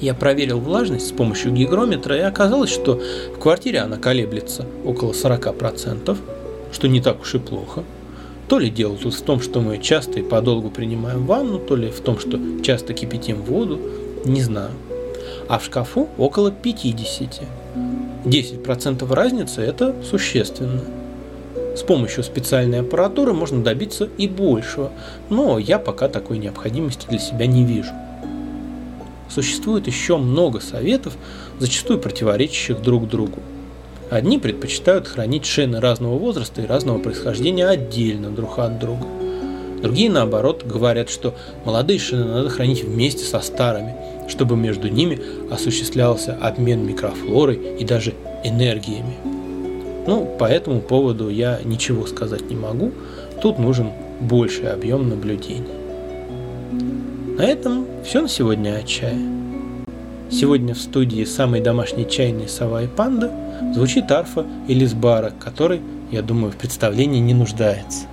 Я 0.00 0.12
проверил 0.12 0.60
влажность 0.60 1.08
с 1.08 1.12
помощью 1.12 1.52
гигрометра, 1.52 2.16
и 2.16 2.20
оказалось, 2.20 2.70
что 2.70 3.00
в 3.34 3.38
квартире 3.38 3.80
она 3.80 3.96
колеблется 3.96 4.66
около 4.84 5.12
40%, 5.12 6.16
что 6.70 6.88
не 6.88 7.00
так 7.00 7.22
уж 7.22 7.34
и 7.34 7.38
плохо. 7.38 7.82
То 8.48 8.58
ли 8.58 8.68
дело 8.68 8.96
тут 8.96 9.14
в 9.14 9.22
том, 9.22 9.40
что 9.40 9.60
мы 9.60 9.78
часто 9.78 10.20
и 10.20 10.22
подолгу 10.22 10.70
принимаем 10.70 11.24
ванну, 11.24 11.58
то 11.58 11.74
ли 11.74 11.88
в 11.88 12.00
том, 12.00 12.18
что 12.18 12.38
часто 12.62 12.92
кипятим 12.92 13.40
воду, 13.42 13.80
не 14.24 14.42
знаю. 14.42 14.70
А 15.48 15.58
в 15.58 15.64
шкафу 15.64 16.08
около 16.18 16.50
50. 16.50 17.42
10% 18.24 19.14
разницы– 19.14 19.60
это 19.62 19.94
существенно. 20.02 20.80
С 21.76 21.82
помощью 21.82 22.24
специальной 22.24 22.80
аппаратуры 22.80 23.32
можно 23.32 23.62
добиться 23.62 24.08
и 24.16 24.26
большего, 24.26 24.90
но 25.28 25.58
я 25.58 25.78
пока 25.78 26.08
такой 26.08 26.38
необходимости 26.38 27.06
для 27.06 27.18
себя 27.18 27.46
не 27.46 27.64
вижу. 27.64 27.92
Существует 29.28 29.86
еще 29.86 30.16
много 30.16 30.60
советов, 30.60 31.16
зачастую 31.58 31.98
противоречащих 31.98 32.80
друг 32.80 33.08
другу. 33.08 33.40
Одни 34.10 34.38
предпочитают 34.38 35.06
хранить 35.06 35.44
шины 35.44 35.80
разного 35.80 36.16
возраста 36.16 36.62
и 36.62 36.66
разного 36.66 36.98
происхождения 36.98 37.66
отдельно 37.66 38.30
друг 38.30 38.58
от 38.58 38.78
друга. 38.78 39.04
Другие, 39.82 40.10
наоборот, 40.10 40.64
говорят, 40.64 41.10
что 41.10 41.34
молодые 41.64 41.98
шины 41.98 42.24
надо 42.24 42.48
хранить 42.48 42.84
вместе 42.84 43.24
со 43.24 43.40
старыми, 43.40 43.94
чтобы 44.28 44.56
между 44.56 44.88
ними 44.88 45.20
осуществлялся 45.50 46.36
обмен 46.40 46.86
микрофлорой 46.86 47.60
и 47.78 47.84
даже 47.84 48.14
энергиями. 48.44 49.16
Ну, 50.06 50.24
по 50.38 50.44
этому 50.44 50.80
поводу 50.80 51.28
я 51.28 51.60
ничего 51.64 52.06
сказать 52.06 52.48
не 52.48 52.56
могу, 52.56 52.92
тут 53.42 53.58
нужен 53.58 53.90
больший 54.20 54.72
объем 54.72 55.08
наблюдений. 55.08 55.66
На 57.36 57.42
этом 57.42 57.86
все 58.04 58.22
на 58.22 58.28
сегодня 58.28 58.76
о 58.76 58.82
чае. 58.82 59.18
Сегодня 60.30 60.74
в 60.74 60.78
студии 60.78 61.24
самый 61.24 61.60
домашний 61.60 62.08
чайный 62.08 62.48
сова 62.48 62.82
и 62.82 62.86
панда 62.86 63.32
звучит 63.74 64.10
арфа 64.10 64.46
Элисбара, 64.68 65.32
который, 65.38 65.80
я 66.10 66.22
думаю, 66.22 66.52
в 66.52 66.56
представлении 66.56 67.20
не 67.20 67.34
нуждается. 67.34 68.06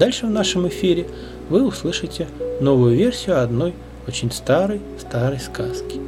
Дальше 0.00 0.26
в 0.26 0.30
нашем 0.30 0.66
эфире 0.66 1.06
вы 1.50 1.62
услышите 1.62 2.26
новую 2.58 2.96
версию 2.96 3.42
одной 3.42 3.74
очень 4.08 4.32
старой-старой 4.32 5.38
сказки. 5.38 6.00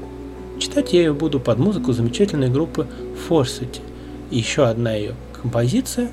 Читать 0.58 0.94
я 0.94 1.00
ее 1.00 1.12
буду 1.12 1.38
под 1.38 1.58
музыку 1.58 1.92
замечательной 1.92 2.48
группы 2.48 2.86
Forsity. 3.28 3.82
И 4.30 4.38
еще 4.38 4.64
одна 4.64 4.94
ее 4.94 5.14
композиция 5.40 6.10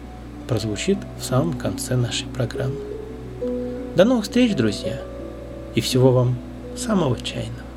прозвучит 0.50 0.98
в 1.22 1.24
самом 1.24 1.54
конце 1.54 1.96
нашей 1.96 2.28
программы. 2.28 2.76
До 3.96 4.04
новых 4.04 4.26
встреч, 4.26 4.56
друзья! 4.56 5.00
И 5.74 5.80
всего 5.80 6.12
вам 6.12 6.36
самого 6.76 7.18
чайного! 7.22 7.69